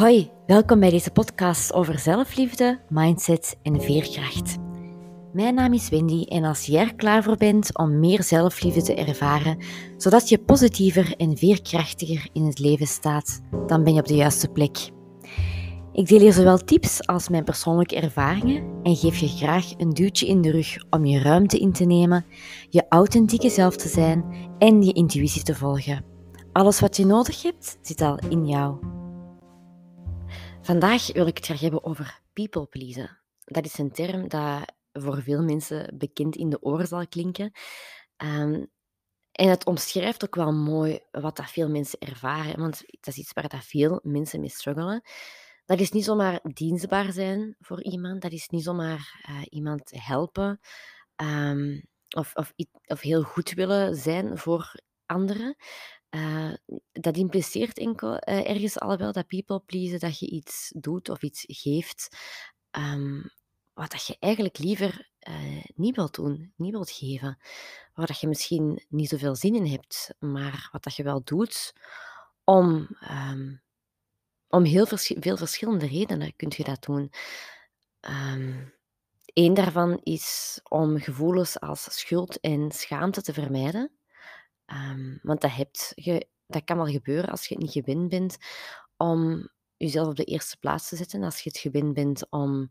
Hoi, 0.00 0.30
welkom 0.46 0.80
bij 0.80 0.90
deze 0.90 1.10
podcast 1.10 1.72
over 1.72 1.98
zelfliefde, 1.98 2.80
mindset 2.88 3.56
en 3.62 3.80
veerkracht. 3.80 4.56
Mijn 5.32 5.54
naam 5.54 5.72
is 5.72 5.88
Wendy 5.88 6.22
en 6.22 6.44
als 6.44 6.66
jij 6.66 6.80
er 6.82 6.94
klaar 6.94 7.22
voor 7.22 7.36
bent 7.36 7.78
om 7.78 7.98
meer 7.98 8.22
zelfliefde 8.22 8.82
te 8.82 8.94
ervaren, 8.94 9.58
zodat 9.96 10.28
je 10.28 10.38
positiever 10.38 11.14
en 11.16 11.36
veerkrachtiger 11.36 12.28
in 12.32 12.44
het 12.44 12.58
leven 12.58 12.86
staat, 12.86 13.40
dan 13.66 13.84
ben 13.84 13.94
je 13.94 14.00
op 14.00 14.06
de 14.06 14.14
juiste 14.14 14.48
plek. 14.48 14.90
Ik 15.92 16.08
deel 16.08 16.20
hier 16.20 16.32
zowel 16.32 16.58
tips 16.58 17.06
als 17.06 17.28
mijn 17.28 17.44
persoonlijke 17.44 18.00
ervaringen 18.00 18.64
en 18.82 18.96
geef 18.96 19.16
je 19.16 19.28
graag 19.28 19.72
een 19.76 19.90
duwtje 19.90 20.26
in 20.26 20.40
de 20.40 20.50
rug 20.50 20.76
om 20.90 21.04
je 21.04 21.18
ruimte 21.18 21.58
in 21.58 21.72
te 21.72 21.84
nemen, 21.84 22.24
je 22.68 22.86
authentieke 22.88 23.50
zelf 23.50 23.76
te 23.76 23.88
zijn 23.88 24.24
en 24.58 24.82
je 24.82 24.92
intuïtie 24.92 25.42
te 25.42 25.54
volgen. 25.54 26.04
Alles 26.52 26.80
wat 26.80 26.96
je 26.96 27.06
nodig 27.06 27.42
hebt, 27.42 27.78
zit 27.82 28.00
al 28.00 28.18
in 28.28 28.46
jou. 28.46 28.99
Vandaag 30.70 31.12
wil 31.12 31.26
ik 31.26 31.36
het 31.36 31.44
graag 31.44 31.60
hebben 31.60 31.84
over 31.84 32.20
people 32.32 32.66
pleasen. 32.66 33.18
Dat 33.44 33.64
is 33.64 33.78
een 33.78 33.92
term 33.92 34.28
dat 34.28 34.72
voor 34.92 35.22
veel 35.22 35.42
mensen 35.42 35.98
bekend 35.98 36.36
in 36.36 36.50
de 36.50 36.62
oren 36.62 36.86
zal 36.86 37.08
klinken. 37.08 37.52
Um, 38.16 38.70
en 39.32 39.48
het 39.48 39.66
omschrijft 39.66 40.24
ook 40.24 40.34
wel 40.34 40.52
mooi 40.52 41.00
wat 41.10 41.36
dat 41.36 41.50
veel 41.50 41.68
mensen 41.68 41.98
ervaren, 41.98 42.60
want 42.60 42.82
dat 42.90 43.06
is 43.14 43.16
iets 43.16 43.32
waar 43.32 43.48
dat 43.48 43.64
veel 43.64 44.00
mensen 44.02 44.40
mee 44.40 44.48
struggelen. 44.48 45.02
Dat 45.64 45.80
is 45.80 45.90
niet 45.90 46.04
zomaar 46.04 46.40
dienstbaar 46.42 47.12
zijn 47.12 47.56
voor 47.58 47.82
iemand, 47.82 48.22
dat 48.22 48.32
is 48.32 48.48
niet 48.48 48.64
zomaar 48.64 49.24
uh, 49.28 49.42
iemand 49.48 49.90
helpen 49.94 50.60
um, 51.16 51.82
of, 52.16 52.34
of, 52.34 52.52
of 52.86 53.00
heel 53.00 53.22
goed 53.22 53.50
willen 53.50 53.96
zijn 53.96 54.38
voor 54.38 54.74
anderen. 55.06 55.56
Uh, 56.10 56.52
dat 56.92 57.16
impliceert 57.16 57.78
enkel 57.78 58.12
uh, 58.12 58.50
ergens 58.50 58.78
al 58.80 58.96
wel 58.96 59.12
dat 59.12 59.26
people 59.26 59.60
pleasen, 59.60 59.98
dat 59.98 60.18
je 60.18 60.26
iets 60.26 60.72
doet 60.76 61.08
of 61.08 61.22
iets 61.22 61.44
geeft 61.46 62.16
um, 62.70 63.30
wat 63.72 63.90
dat 63.90 64.06
je 64.06 64.16
eigenlijk 64.18 64.58
liever 64.58 65.10
uh, 65.28 65.64
niet 65.74 65.96
wilt 65.96 66.14
doen, 66.14 66.52
niet 66.56 66.70
wilt 66.70 66.90
geven. 66.90 67.38
Waar 67.94 68.06
dat 68.06 68.20
je 68.20 68.28
misschien 68.28 68.84
niet 68.88 69.08
zoveel 69.08 69.34
zin 69.34 69.54
in 69.54 69.66
hebt, 69.66 70.14
maar 70.18 70.68
wat 70.72 70.82
dat 70.84 70.94
je 70.94 71.02
wel 71.02 71.24
doet 71.24 71.74
om, 72.44 72.88
um, 73.10 73.62
om 74.48 74.64
heel 74.64 74.86
veel 74.86 75.36
verschillende 75.36 75.86
redenen 75.86 76.36
kun 76.36 76.52
je 76.56 76.64
dat 76.64 76.82
doen. 76.82 77.12
Um, 78.00 78.78
Eén 79.34 79.54
daarvan 79.54 80.00
is 80.02 80.60
om 80.68 80.98
gevoelens 80.98 81.60
als 81.60 81.98
schuld 81.98 82.40
en 82.40 82.70
schaamte 82.70 83.22
te 83.22 83.32
vermijden. 83.32 83.90
Um, 84.72 85.18
want 85.22 85.40
dat, 85.40 85.54
hebt 85.54 85.92
dat 86.46 86.64
kan 86.64 86.76
wel 86.76 86.86
gebeuren 86.86 87.30
als 87.30 87.46
je 87.46 87.54
het 87.54 87.62
niet 87.62 87.72
gewend 87.72 88.08
bent 88.08 88.36
om 88.96 89.48
jezelf 89.76 90.08
op 90.08 90.16
de 90.16 90.24
eerste 90.24 90.56
plaats 90.58 90.88
te 90.88 90.96
zetten. 90.96 91.22
Als 91.22 91.40
je 91.40 91.48
het 91.48 91.58
gewend 91.58 91.94
bent 91.94 92.30
om 92.30 92.68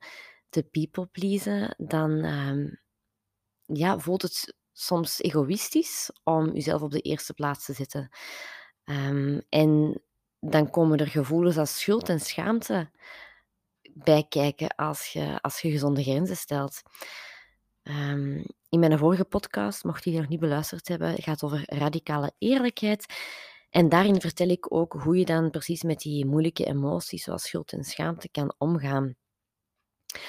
te 0.50 0.64
people 0.64 1.06
pleasen, 1.06 1.76
dan 1.78 2.12
um, 2.12 2.80
ja, 3.66 4.00
voelt 4.00 4.22
het 4.22 4.56
soms 4.72 5.22
egoïstisch 5.22 6.12
om 6.24 6.54
jezelf 6.54 6.82
op 6.82 6.92
de 6.92 7.02
eerste 7.02 7.34
plaats 7.34 7.66
te 7.66 7.74
zetten. 7.74 8.10
Um, 8.86 9.42
en 9.50 10.02
dan 10.40 10.70
komen 10.70 10.98
er 10.98 11.08
gevoelens 11.08 11.58
als 11.58 11.80
schuld 11.80 12.10
en 12.10 12.20
schaamte 12.20 12.92
bij 13.94 14.26
kijken 14.30 14.76
als 14.76 15.06
je, 15.06 15.42
als 15.42 15.62
je 15.62 15.72
gezonde 15.72 16.04
grenzen 16.04 16.38
stelt. 16.38 16.82
Um, 17.84 18.46
in 18.70 18.80
mijn 18.80 18.98
vorige 18.98 19.26
podcast, 19.26 19.84
mocht 19.84 20.04
je 20.04 20.10
die 20.10 20.20
nog 20.20 20.30
niet 20.30 20.40
beluisterd 20.40 20.88
hebben, 20.88 21.22
gaat 21.22 21.44
over 21.44 21.64
radicale 21.66 22.34
eerlijkheid. 22.38 23.06
En 23.70 23.90
daarin 23.90 24.22
vertel 24.22 24.48
ik 24.48 24.74
ook 24.74 24.94
hoe 24.94 25.18
je 25.18 25.26
dan 25.26 25.50
precies 25.50 25.84
met 25.84 26.00
die 26.00 26.26
moeilijke 26.26 26.66
emoties, 26.66 27.24
zoals 27.24 27.44
schuld 27.44 27.72
en 27.72 27.84
schaamte, 27.84 28.30
kan 28.30 28.54
omgaan. 28.58 29.16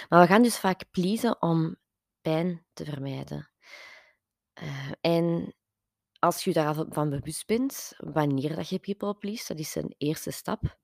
Maar 0.09 0.21
we 0.21 0.27
gaan 0.27 0.43
dus 0.43 0.59
vaak 0.59 0.85
pleasen 0.91 1.43
om 1.43 1.77
pijn 2.21 2.67
te 2.73 2.85
vermijden. 2.85 3.51
Uh, 4.63 4.93
en 5.01 5.55
als 6.19 6.45
je 6.45 6.53
daarvan 6.53 7.11
bewust 7.11 7.47
bent, 7.47 7.93
wanneer 7.97 8.57
dat 8.57 8.69
je 8.69 8.79
people 8.79 9.15
please, 9.15 9.45
dat 9.47 9.59
is 9.59 9.75
een 9.75 9.95
eerste 9.99 10.31
stap. 10.31 10.79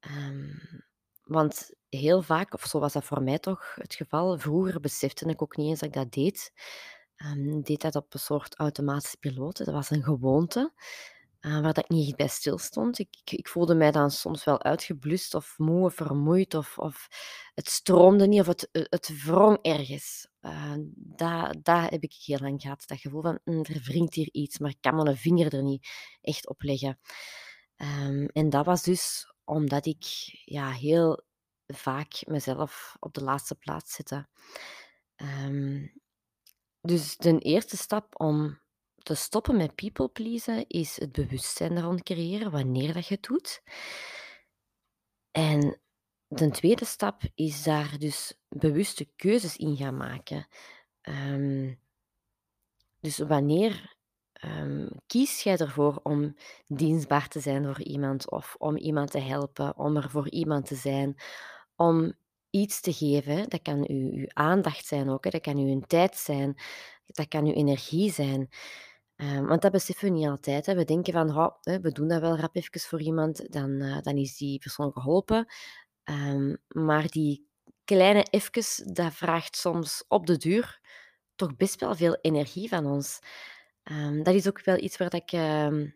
Um, 0.00 0.85
want 1.26 1.74
heel 1.88 2.22
vaak, 2.22 2.54
of 2.54 2.64
zo 2.64 2.78
was 2.78 2.92
dat 2.92 3.04
voor 3.04 3.22
mij 3.22 3.38
toch 3.38 3.74
het 3.74 3.94
geval, 3.94 4.38
vroeger 4.38 4.80
besefte 4.80 5.28
ik 5.28 5.42
ook 5.42 5.56
niet 5.56 5.68
eens 5.68 5.80
dat 5.80 5.88
ik 5.88 5.94
dat 5.94 6.12
deed. 6.12 6.52
Um, 7.16 7.62
deed 7.62 7.80
dat 7.80 7.94
op 7.96 8.14
een 8.14 8.20
soort 8.20 8.56
automatische 8.56 9.16
piloot. 9.16 9.56
Dat 9.56 9.74
was 9.74 9.90
een 9.90 10.02
gewoonte 10.02 10.72
uh, 11.40 11.60
waar 11.60 11.72
dat 11.72 11.84
ik 11.84 11.88
niet 11.88 12.16
bij 12.16 12.28
stilstond. 12.28 12.98
Ik, 12.98 13.16
ik, 13.24 13.38
ik, 13.38 13.48
voelde 13.48 13.74
mij 13.74 13.90
dan 13.90 14.10
soms 14.10 14.44
wel 14.44 14.62
uitgeblust 14.62 15.34
of 15.34 15.54
moe 15.58 15.84
of 15.84 15.94
vermoeid 15.94 16.54
of, 16.54 16.78
of 16.78 17.08
het 17.54 17.68
stroomde 17.68 18.26
niet 18.26 18.40
of 18.40 18.46
het, 18.46 18.68
het 18.72 19.22
wrong 19.24 19.58
ergens. 19.62 20.28
Dat, 20.92 21.56
dat 21.62 21.90
heb 21.90 22.02
ik 22.02 22.14
heel 22.24 22.38
lang 22.38 22.60
gehad. 22.60 22.82
Dat 22.86 23.00
gevoel 23.00 23.22
van, 23.22 23.38
mm, 23.44 23.64
er 23.64 23.80
wringt 23.84 24.14
hier 24.14 24.28
iets, 24.32 24.58
maar 24.58 24.70
ik 24.70 24.80
kan 24.80 24.94
mijn 24.94 25.16
vinger 25.16 25.54
er 25.54 25.62
niet 25.62 25.88
echt 26.20 26.48
op 26.48 26.62
leggen. 26.62 26.98
Um, 27.76 28.26
en 28.26 28.50
dat 28.50 28.64
was 28.64 28.82
dus 28.82 29.34
omdat 29.46 29.86
ik 29.86 30.04
ja, 30.44 30.70
heel 30.70 31.24
vaak 31.66 32.26
mezelf 32.26 32.96
op 33.00 33.14
de 33.14 33.24
laatste 33.24 33.54
plaats 33.54 33.94
zette. 33.94 34.28
Um, 35.16 35.92
dus 36.80 37.16
de 37.16 37.38
eerste 37.38 37.76
stap 37.76 38.20
om 38.20 38.60
te 38.96 39.14
stoppen 39.14 39.56
met 39.56 39.74
people 39.74 40.08
pleasen 40.08 40.68
is 40.68 41.00
het 41.00 41.12
bewustzijn 41.12 41.80
rond 41.80 42.02
creëren 42.02 42.50
wanneer 42.50 42.92
dat 42.92 43.06
je 43.06 43.14
het 43.14 43.22
doet. 43.22 43.62
En 45.30 45.80
de 46.28 46.50
tweede 46.50 46.84
stap 46.84 47.22
is 47.34 47.62
daar 47.62 47.98
dus 47.98 48.38
bewuste 48.48 49.04
keuzes 49.16 49.56
in 49.56 49.76
gaan 49.76 49.96
maken. 49.96 50.46
Um, 51.02 51.80
dus 53.00 53.18
wanneer 53.18 53.95
um, 54.44 54.88
kies 55.06 55.42
jij 55.42 55.56
ervoor 55.56 56.00
om 56.02 56.36
dienstbaar 56.66 57.28
te 57.28 57.40
zijn 57.40 57.64
voor 57.64 57.82
iemand 57.82 58.30
of 58.30 58.54
om 58.58 58.76
iemand 58.76 59.10
te 59.10 59.18
helpen, 59.18 59.76
om 59.76 59.96
er 59.96 60.10
voor 60.10 60.30
iemand 60.30 60.66
te 60.66 60.74
zijn, 60.74 61.16
om 61.76 62.14
iets 62.50 62.80
te 62.80 62.92
geven? 62.92 63.48
Dat 63.48 63.62
kan 63.62 63.84
uw, 63.88 64.10
uw 64.12 64.26
aandacht 64.28 64.86
zijn 64.86 65.08
ook, 65.08 65.24
hè? 65.24 65.30
dat 65.30 65.40
kan 65.40 65.56
uw 65.56 65.80
tijd 65.80 66.16
zijn, 66.16 66.54
dat 67.06 67.28
kan 67.28 67.44
uw 67.46 67.52
energie 67.52 68.12
zijn. 68.12 68.48
Um, 69.16 69.46
want 69.46 69.62
dat 69.62 69.72
beseffen 69.72 70.08
we 70.08 70.14
niet 70.14 70.28
altijd. 70.28 70.66
Hè. 70.66 70.74
We 70.74 70.84
denken 70.84 71.12
van, 71.12 71.56
we 71.62 71.92
doen 71.92 72.08
dat 72.08 72.20
wel 72.20 72.36
rap 72.36 72.56
even 72.56 72.80
voor 72.80 73.00
iemand, 73.00 73.52
dan, 73.52 73.70
uh, 73.70 74.00
dan 74.00 74.16
is 74.16 74.36
die 74.36 74.58
persoon 74.58 74.92
geholpen. 74.92 75.46
Um, 76.04 76.56
maar 76.68 77.08
die 77.08 77.48
kleine 77.84 78.26
even, 78.30 78.94
dat 78.94 79.14
vraagt 79.14 79.56
soms 79.56 80.04
op 80.08 80.26
de 80.26 80.36
duur 80.36 80.80
toch 81.36 81.56
best 81.56 81.80
wel 81.80 81.94
veel 81.94 82.18
energie 82.20 82.68
van 82.68 82.86
ons. 82.86 83.18
Um, 83.90 84.22
dat 84.22 84.34
is 84.34 84.48
ook 84.48 84.64
wel 84.64 84.76
iets 84.76 84.96
waar 84.96 85.14
ik, 85.14 85.32
um, 85.32 85.94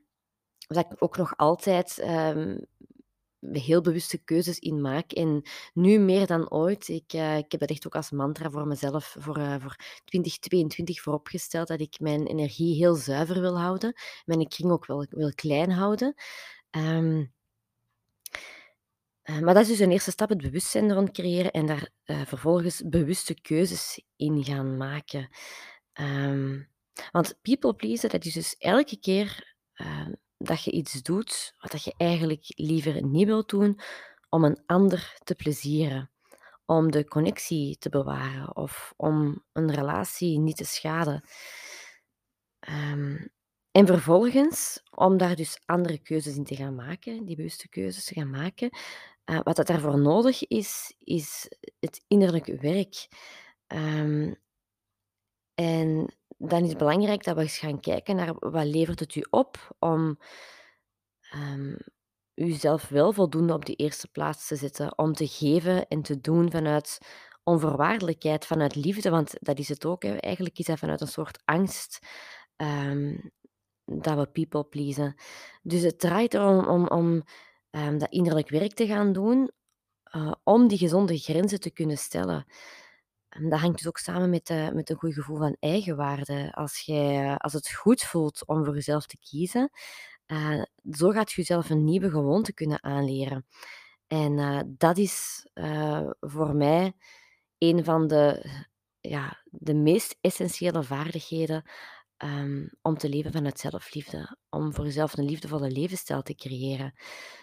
waar 0.66 0.84
ik 0.90 1.02
ook 1.02 1.16
nog 1.16 1.36
altijd 1.36 1.98
um, 1.98 2.66
heel 3.40 3.80
bewuste 3.80 4.18
keuzes 4.18 4.58
in 4.58 4.80
maak. 4.80 5.12
En 5.12 5.42
nu 5.74 5.98
meer 5.98 6.26
dan 6.26 6.50
ooit, 6.50 6.88
ik, 6.88 7.12
uh, 7.12 7.36
ik 7.36 7.50
heb 7.50 7.60
dat 7.60 7.70
echt 7.70 7.86
ook 7.86 7.94
als 7.94 8.10
mantra 8.10 8.50
voor 8.50 8.66
mezelf 8.66 9.16
voor, 9.18 9.38
uh, 9.38 9.54
voor 9.58 9.76
2022 10.04 11.00
vooropgesteld, 11.00 11.68
dat 11.68 11.80
ik 11.80 12.00
mijn 12.00 12.26
energie 12.26 12.76
heel 12.76 12.94
zuiver 12.94 13.40
wil 13.40 13.58
houden. 13.60 13.92
Mijn 14.24 14.48
kring 14.48 14.70
ook 14.72 14.86
wel 14.86 15.06
wil 15.10 15.34
klein 15.34 15.70
houden. 15.70 16.14
Uh, 16.76 17.24
maar 19.24 19.54
dat 19.54 19.62
is 19.62 19.68
dus 19.68 19.78
een 19.78 19.90
eerste 19.90 20.10
stap, 20.10 20.28
het 20.28 20.42
bewustzijn 20.42 20.92
rond 20.92 21.10
creëren 21.10 21.50
en 21.50 21.66
daar 21.66 21.90
vervolgens 22.04 22.82
bewuste 22.86 23.40
keuzes 23.40 24.04
in 24.16 24.44
gaan 24.44 24.76
maken. 24.76 25.28
Um, 26.00 26.70
want 27.10 27.38
people 27.42 27.74
pleasen, 27.74 28.10
dat 28.10 28.24
is 28.24 28.32
dus 28.32 28.56
elke 28.56 28.98
keer 28.98 29.56
uh, 29.74 30.08
dat 30.36 30.64
je 30.64 30.70
iets 30.70 31.02
doet 31.02 31.54
wat 31.58 31.84
je 31.84 31.94
eigenlijk 31.96 32.44
liever 32.46 33.06
niet 33.06 33.26
wilt 33.26 33.48
doen, 33.48 33.80
om 34.28 34.44
een 34.44 34.62
ander 34.66 35.16
te 35.24 35.34
plezieren, 35.34 36.10
om 36.66 36.90
de 36.90 37.04
connectie 37.04 37.78
te 37.78 37.88
bewaren 37.88 38.56
of 38.56 38.94
om 38.96 39.44
een 39.52 39.74
relatie 39.74 40.38
niet 40.38 40.56
te 40.56 40.64
schaden. 40.64 41.28
Um, 42.68 43.32
en 43.70 43.86
vervolgens, 43.86 44.82
om 44.90 45.16
daar 45.16 45.36
dus 45.36 45.60
andere 45.64 45.98
keuzes 45.98 46.36
in 46.36 46.44
te 46.44 46.56
gaan 46.56 46.74
maken, 46.74 47.24
die 47.24 47.36
bewuste 47.36 47.68
keuzes 47.68 48.04
te 48.04 48.14
gaan 48.14 48.30
maken, 48.30 48.78
uh, 49.24 49.40
wat 49.42 49.56
dat 49.56 49.66
daarvoor 49.66 49.98
nodig 49.98 50.46
is, 50.46 50.94
is 50.98 51.52
het 51.80 52.04
innerlijke 52.06 52.56
werk. 52.56 53.08
Um, 53.66 54.36
en 55.60 56.14
dan 56.38 56.62
is 56.62 56.68
het 56.68 56.78
belangrijk 56.78 57.24
dat 57.24 57.36
we 57.36 57.42
eens 57.42 57.58
gaan 57.58 57.80
kijken 57.80 58.16
naar 58.16 58.34
wat 58.38 58.64
levert 58.64 59.00
het 59.00 59.14
u 59.14 59.24
op 59.30 59.76
om 59.78 60.18
um, 61.34 61.76
uzelf 62.34 62.88
wel 62.88 63.12
voldoende 63.12 63.52
op 63.52 63.64
de 63.64 63.74
eerste 63.74 64.08
plaats 64.08 64.46
te 64.46 64.56
zetten, 64.56 64.98
om 64.98 65.12
te 65.12 65.26
geven 65.26 65.88
en 65.88 66.02
te 66.02 66.20
doen 66.20 66.50
vanuit 66.50 66.98
onvoorwaardelijkheid, 67.42 68.46
vanuit 68.46 68.74
liefde, 68.74 69.10
want 69.10 69.34
dat 69.40 69.58
is 69.58 69.68
het 69.68 69.84
ook. 69.84 70.02
Hè. 70.02 70.16
Eigenlijk 70.16 70.58
is 70.58 70.66
dat 70.66 70.78
vanuit 70.78 71.00
een 71.00 71.08
soort 71.08 71.42
angst 71.44 71.98
um, 72.56 73.32
dat 73.84 74.18
we 74.18 74.26
people 74.26 74.64
pleasen. 74.64 75.14
Dus 75.62 75.82
het 75.82 75.98
draait 75.98 76.34
erom 76.34 76.68
om, 76.68 76.86
om 76.86 77.22
ehm, 77.70 77.98
dat 77.98 78.10
innerlijk 78.10 78.48
werk 78.48 78.74
te 78.74 78.86
gaan 78.86 79.12
doen, 79.12 79.50
eh, 80.02 80.32
om 80.44 80.68
die 80.68 80.78
gezonde 80.78 81.18
grenzen 81.18 81.60
te 81.60 81.70
kunnen 81.70 81.98
stellen. 81.98 82.46
En 83.30 83.48
dat 83.48 83.60
hangt 83.60 83.78
dus 83.78 83.86
ook 83.86 83.98
samen 83.98 84.30
met, 84.30 84.50
eh, 84.50 84.70
met 84.70 84.90
een 84.90 84.96
goed 84.96 85.14
gevoel 85.14 85.36
van 85.36 85.56
eigenwaarde. 85.60 86.52
Als, 86.52 86.80
jij, 86.80 87.36
als 87.36 87.52
het 87.52 87.72
goed 87.72 88.02
voelt 88.02 88.46
om 88.46 88.64
voor 88.64 88.74
jezelf 88.74 89.06
te 89.06 89.18
kiezen, 89.18 89.70
eh, 90.30 90.62
zo 90.92 91.10
gaat 91.10 91.30
je 91.30 91.36
jezelf 91.36 91.70
een 91.70 91.84
nieuwe 91.84 92.10
gewoonte 92.10 92.52
kunnen 92.52 92.82
aanleren. 92.82 93.46
En 94.06 94.38
eh, 94.38 94.60
dat 94.66 94.98
is 94.98 95.46
eh, 95.52 96.10
voor 96.20 96.54
mij 96.56 96.92
een 97.58 97.84
van 97.84 98.06
de, 98.06 98.50
ja, 99.00 99.42
de 99.44 99.74
meest 99.74 100.18
essentiële 100.20 100.82
vaardigheden 100.82 101.70
ehm, 102.20 102.66
om 102.82 102.96
te 102.96 103.08
leven 103.08 103.32
vanuit 103.32 103.58
zelfliefde. 103.58 104.36
Om 104.50 104.74
voor 104.74 104.84
jezelf 104.84 105.16
een 105.16 105.24
liefdevolle 105.24 105.70
levensstijl 105.70 106.22
te 106.22 106.34
creëren. 106.34 106.94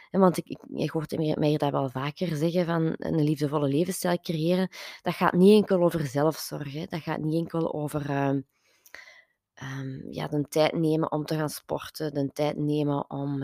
En 0.09 0.19
want 0.19 0.37
ik, 0.37 0.57
ik, 0.73 0.89
hoort 0.89 1.37
mij 1.37 1.57
dat 1.57 1.71
wel 1.71 1.89
vaker 1.89 2.35
zeggen 2.35 2.65
van 2.65 2.93
een 2.97 3.23
liefdevolle 3.23 3.67
levensstijl 3.67 4.19
creëren. 4.19 4.69
Dat 5.01 5.13
gaat 5.13 5.33
niet 5.33 5.55
enkel 5.55 5.83
over 5.83 6.05
zelfzorg. 6.07 6.73
Hè. 6.73 6.85
Dat 6.85 7.01
gaat 7.01 7.19
niet 7.19 7.33
enkel 7.33 7.73
over 7.73 8.09
ehm, 8.09 8.41
ehm, 9.53 10.11
ja, 10.11 10.27
de 10.27 10.47
tijd 10.47 10.73
nemen 10.73 11.11
om 11.11 11.25
te 11.25 11.35
gaan 11.35 11.49
sporten. 11.49 12.13
De 12.13 12.31
tijd 12.33 12.57
nemen 12.57 13.09
om... 13.09 13.43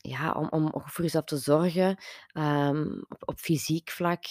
ja, 0.00 0.32
om, 0.32 0.48
om 0.50 0.70
voor 0.84 1.04
jezelf 1.04 1.24
te 1.24 1.36
zorgen 1.36 1.96
op, 3.24 3.38
fysiek 3.38 3.90
vlak. 3.90 4.24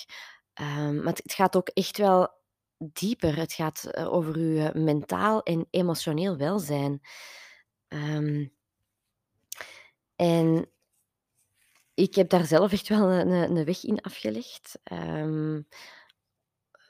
Maar 1.04 1.14
het 1.14 1.34
gaat 1.34 1.56
ook 1.56 1.68
echt 1.68 1.98
wel 1.98 2.41
dieper. 2.94 3.38
Het 3.38 3.54
gaat 3.54 3.83
eh, 3.83 4.13
over 4.13 4.39
je 4.39 4.72
mentaal 4.74 5.44
en 5.44 5.68
emotioneel 5.69 6.38
welzijn. 6.38 7.01
Ehm, 7.88 8.48
en 10.16 10.69
ik 11.94 12.16
heb 12.16 12.30
daar 12.30 12.45
zelf 12.45 12.72
echt 12.72 12.88
wel 12.88 13.12
een, 13.12 13.31
een 13.31 13.66
weg 13.66 13.83
in 13.83 14.01
afgelegd. 14.01 14.80
Ehm, 14.83 15.62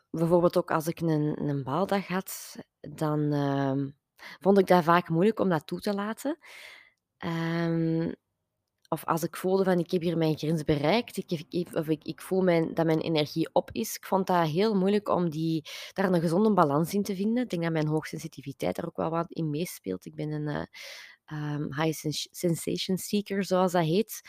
bijvoorbeeld 0.10 0.58
ook 0.58 0.72
als 0.72 0.88
ik 0.88 1.00
een, 1.00 1.50
een 1.50 1.64
baaldag 1.64 2.08
had, 2.08 2.56
dan 2.80 3.34
ehm, 3.34 3.90
vond 4.40 4.58
ik 4.58 4.68
dat 4.68 4.84
vaak 4.84 5.10
moeilijk 5.10 5.40
om 5.40 5.50
dat 5.50 5.68
toe 5.68 5.80
te 5.80 5.94
laten. 5.94 6.38
Of 8.94 9.06
als 9.06 9.24
ik 9.24 9.36
voelde 9.38 9.64
van 9.64 9.80
ik 9.80 9.92
heb 9.92 10.02
hier 10.02 10.18
mijn 10.18 10.38
grens 10.38 10.64
bereikt, 10.64 11.18
ik, 11.18 11.30
heb- 11.30 11.76
of 11.76 11.88
ik, 11.88 12.04
ik 12.04 12.22
voel 12.22 12.42
mijn, 12.42 12.74
dat 12.74 12.86
mijn 12.86 13.00
energie 13.00 13.50
op 13.54 13.70
is. 13.72 13.96
Ik 13.96 14.06
vond 14.06 14.28
dat 14.28 14.48
heel 14.48 14.76
moeilijk 14.76 15.10
om 15.10 15.30
die, 15.30 15.64
daar 15.94 16.14
een 16.14 16.22
gezonde 16.22 16.54
balans 16.54 16.94
in 16.94 17.04
te 17.04 17.16
vinden. 17.16 17.44
Ik 17.44 17.50
denk 17.50 17.64
dat 17.64 17.72
mijn 17.72 17.88
hoogsensitiviteit 17.88 18.76
daar 18.76 18.86
ook 18.86 18.98
wel 18.98 19.10
wat 19.10 19.26
in 19.30 19.50
meespeelt. 19.50 20.06
Ik 20.06 20.16
ben 20.16 20.32
een 20.32 20.68
eh, 21.32 21.54
ehm, 21.54 21.64
high 21.74 21.92
sens- 21.98 22.28
sensation 22.32 22.98
seeker, 22.98 23.44
zoals 23.44 23.72
dat 23.72 23.84
heet. 23.84 24.22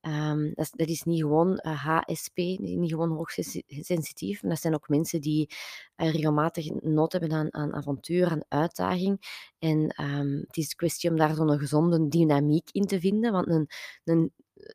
Ehm, 0.00 0.44
dat, 0.54 0.64
is, 0.64 0.70
dat 0.70 0.88
is 0.88 1.02
niet 1.02 1.20
gewoon 1.20 1.56
eh, 1.58 1.84
HSP, 1.84 2.36
niet 2.36 2.90
gewoon 2.90 3.10
hoogsensitief, 3.10 4.42
maar 4.42 4.50
dat 4.50 4.60
zijn 4.60 4.74
ook 4.74 4.88
mensen 4.88 5.20
die 5.20 5.50
eh, 5.96 6.10
regelmatig 6.12 6.70
nood 6.70 7.12
hebben 7.12 7.32
aan, 7.32 7.54
aan 7.54 7.74
avontuur, 7.74 8.30
aan 8.30 8.44
uitdaging. 8.48 9.44
En 9.58 9.88
ehm, 9.88 10.36
het 10.46 10.56
is 10.56 10.74
kwestie 10.74 11.10
om 11.10 11.16
daar 11.16 11.34
zo'n 11.34 11.58
gezonde 11.58 12.08
dynamiek 12.08 12.68
in 12.72 12.86
te 12.86 13.00
vinden, 13.00 13.32
want 13.32 13.48
een, 13.48 13.68
een 14.04 14.32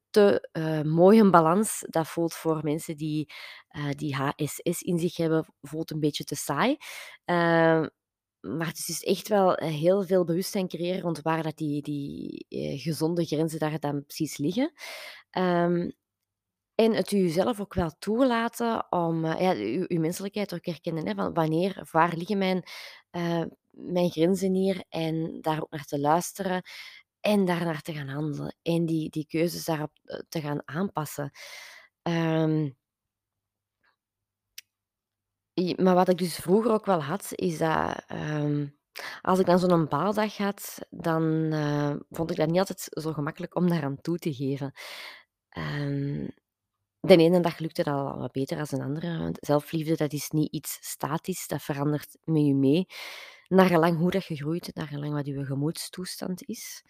te 0.09 0.47
eh, 0.51 0.81
mooie 0.81 1.29
balans, 1.29 1.85
dat 1.89 2.07
voelt 2.07 2.33
voor 2.33 2.59
mensen 2.63 2.97
die, 2.97 3.29
eh, 3.67 3.89
die 3.95 4.15
HSS 4.15 4.81
in 4.81 4.99
zich 4.99 5.17
hebben, 5.17 5.45
voelt 5.61 5.91
een 5.91 5.99
beetje 5.99 6.23
te 6.23 6.35
saai. 6.35 6.77
Maar 8.45 8.67
het 8.67 8.77
is 8.77 8.85
dus 8.85 9.03
echt 9.03 9.27
wel 9.27 9.55
eh, 9.55 9.69
heel 9.69 10.03
veel 10.03 10.23
bewustzijn 10.23 10.67
creëren 10.67 11.01
rond 11.01 11.21
waar 11.21 11.43
dat 11.43 11.57
die, 11.57 11.81
die 11.81 12.45
eh, 12.49 12.81
gezonde 12.81 13.25
grenzen 13.25 13.59
daar 13.59 13.79
dan 13.79 14.05
precies 14.05 14.37
liggen. 14.37 14.71
Ehm, 15.29 15.89
en 16.75 16.93
het 16.93 17.11
u 17.11 17.29
zelf 17.29 17.59
ook 17.59 17.73
wel 17.73 17.91
toelaten 17.99 18.91
om 18.91 19.25
eh, 19.25 19.41
ja, 19.41 19.53
uw, 19.87 19.99
menselijkheid 19.99 20.53
ook 20.53 20.65
herkennen. 20.65 21.07
Hè, 21.07 21.13
van 21.15 21.33
wanneer, 21.33 21.87
waar 21.91 22.15
liggen 22.15 22.37
mijn, 22.37 22.63
mijn 23.71 24.09
grenzen 24.09 24.53
hier? 24.53 24.83
En 24.89 25.41
daar 25.41 25.61
ook 25.61 25.71
naar 25.71 25.85
te 25.85 25.99
luisteren 25.99 26.61
en 27.19 27.45
daarnaar 27.45 27.81
te 27.81 27.93
gaan 27.93 28.07
handelen. 28.07 28.55
En 28.61 28.85
die, 28.85 29.09
die 29.09 29.25
keuzes 29.27 29.65
daarop 29.65 29.91
te 30.29 30.41
gaan 30.41 30.61
aanpassen. 30.65 31.31
Ehm, 32.01 32.69
maar 35.55 35.95
wat 35.95 36.09
ik 36.09 36.17
dus 36.17 36.35
vroeger 36.35 36.71
ook 36.71 36.85
wel 36.85 37.01
had, 37.03 37.27
is 37.31 37.57
dat 37.57 38.03
ehm, 38.07 38.67
als 39.21 39.39
ik 39.39 39.45
dan 39.45 39.59
zo'n 39.59 39.87
baaldag 39.87 40.37
had, 40.37 40.79
dan 40.89 41.49
eh, 41.51 41.95
vond 42.09 42.31
ik 42.31 42.37
dat 42.37 42.47
niet 42.47 42.59
altijd 42.59 42.87
zo 42.91 43.13
gemakkelijk 43.13 43.55
om 43.55 43.69
daaraan 43.69 44.01
toe 44.01 44.17
te 44.17 44.33
geven. 44.33 44.71
Ehm, 45.49 46.27
de 46.99 47.15
ene 47.17 47.39
dag 47.39 47.59
lukte 47.59 47.83
dat 47.83 47.93
al 47.93 48.17
wat 48.17 48.31
beter 48.31 48.57
dan 48.57 48.79
de 48.79 48.85
andere. 48.85 49.17
Want 49.17 49.37
zelfliefde, 49.41 49.95
dat 49.95 50.13
is 50.13 50.29
niet 50.29 50.51
iets 50.51 50.77
statisch, 50.81 51.47
dat 51.47 51.61
verandert 51.63 52.17
met 52.23 52.45
je 52.45 52.55
mee. 52.55 52.85
Naar 53.47 53.67
gelang 53.67 53.97
hoe 53.97 54.11
dat 54.11 54.25
je 54.25 54.35
groeit, 54.35 54.71
naar 54.75 54.87
gelang 54.87 55.13
wat 55.13 55.25
je 55.25 55.45
gemoedstoestand 55.45 56.43
is. 56.47 56.83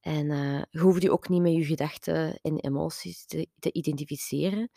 En 0.00 0.30
eh, 0.30 0.62
je 0.70 0.78
hoeft 0.78 1.02
je 1.02 1.12
ook 1.12 1.28
niet 1.28 1.42
met 1.42 1.52
je 1.52 1.64
gedachten 1.64 2.38
en 2.42 2.58
emoties 2.58 3.26
te, 3.26 3.48
te 3.58 3.72
identificeren. 3.72 4.70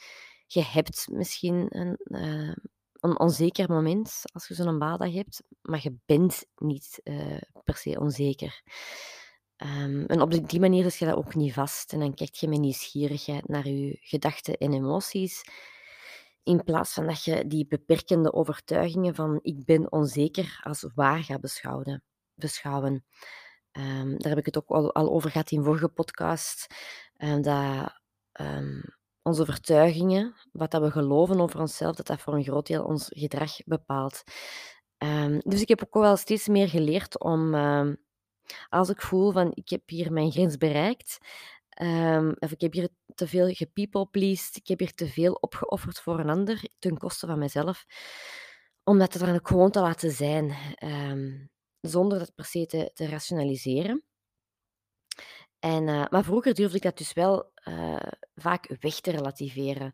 Je 0.47 0.63
hebt 0.63 1.07
misschien 1.11 1.67
een, 1.69 1.95
eh, 2.03 2.55
een 3.03 3.19
onzeker 3.19 3.69
moment 3.69 4.21
als 4.33 4.47
je 4.47 4.53
zo'n 4.53 4.79
baaldag 4.79 5.13
hebt, 5.13 5.43
maar 5.61 5.79
je 5.83 5.95
bent 6.05 6.45
niet 6.55 6.99
eh, 7.03 7.41
per 7.63 7.75
se 7.75 7.99
onzeker. 7.99 8.61
Ehm, 9.55 10.05
en 10.05 10.21
op 10.21 10.49
die 10.49 10.59
manier 10.59 10.85
is 10.85 10.99
je 10.99 11.05
dat 11.05 11.15
ook 11.15 11.35
niet 11.35 11.53
vast. 11.53 11.93
En 11.93 11.99
dan 11.99 12.13
kijk 12.13 12.35
je 12.35 12.47
met 12.47 12.59
nieuwsgierigheid 12.59 13.47
naar 13.47 13.67
je 13.67 13.97
gedachten 14.01 14.57
en 14.57 14.73
emoties. 14.73 15.43
In 16.43 16.63
plaats 16.63 16.93
van 16.93 17.07
dat 17.07 17.23
je 17.23 17.47
die 17.47 17.67
beperkende 17.67 18.33
overtuigingen 18.33 19.15
van 19.15 19.39
ik 19.41 19.65
ben 19.65 19.91
onzeker 19.91 20.59
als 20.63 20.87
waar 20.95 21.23
gaat 21.23 21.41
beschouwen. 21.41 22.03
beschouwen. 22.35 23.05
Ehm, 23.71 24.17
daar 24.17 24.29
heb 24.29 24.37
ik 24.37 24.45
het 24.45 24.57
ook 24.57 24.69
al, 24.69 24.95
over 24.95 25.31
gehad 25.31 25.51
in 25.51 25.63
vorige 25.63 25.89
podcast. 25.89 26.67
eh, 27.13 27.41
dat 27.41 28.01
ehm, 28.31 28.81
onze 29.23 29.41
overtuigingen, 29.41 30.35
wat 30.51 30.71
dat 30.71 30.81
we 30.81 30.91
geloven 30.91 31.39
over 31.41 31.59
onszelf, 31.59 31.95
dat 31.95 32.07
dat 32.07 32.21
voor 32.21 32.33
een 32.33 32.43
groot 32.43 32.67
deel 32.67 32.83
ons 32.83 33.07
gedrag 33.09 33.57
bepaalt. 33.65 34.23
Ehm, 34.97 35.39
dus 35.39 35.61
ik 35.61 35.67
heb 35.67 35.83
ook 35.83 35.93
wel 35.93 36.17
steeds 36.17 36.47
meer 36.47 36.69
geleerd 36.69 37.19
om, 37.19 37.53
ehm, 37.53 37.95
als 38.69 38.89
ik 38.89 39.01
voel 39.01 39.31
van 39.31 39.51
ik 39.53 39.69
heb 39.69 39.81
hier 39.85 40.11
mijn 40.11 40.31
grens 40.31 40.57
bereikt, 40.57 41.17
ehm, 41.69 42.31
of 42.39 42.51
ik 42.51 42.61
heb 42.61 42.73
hier 42.73 42.89
te 43.15 43.27
veel 43.27 43.53
gepeople-pleased, 43.53 44.55
ik 44.55 44.67
heb 44.67 44.79
hier 44.79 44.93
te 44.93 45.07
veel 45.07 45.33
opgeofferd 45.33 45.99
voor 45.99 46.19
een 46.19 46.29
ander 46.29 46.69
ten 46.79 46.97
koste 46.97 47.27
van 47.27 47.39
mezelf, 47.39 47.85
om 48.83 48.99
dat 48.99 49.13
dan 49.13 49.35
ook 49.35 49.47
gewoon 49.47 49.71
te 49.71 49.79
laten 49.79 50.11
zijn, 50.11 50.55
zonder 51.81 52.19
dat 52.19 52.35
per 52.35 52.45
se 52.45 52.65
te, 52.65 52.91
te 52.93 53.07
rationaliseren. 53.07 54.03
En, 55.59 55.87
eh, 55.87 56.05
maar 56.09 56.23
vroeger 56.23 56.53
durfde 56.53 56.77
ik 56.77 56.83
dat 56.83 56.97
dus 56.97 57.13
wel 57.13 57.51
eh, 57.63 58.11
vaak 58.35 58.75
weg 58.79 58.99
te 58.99 59.11
relativeren. 59.11 59.91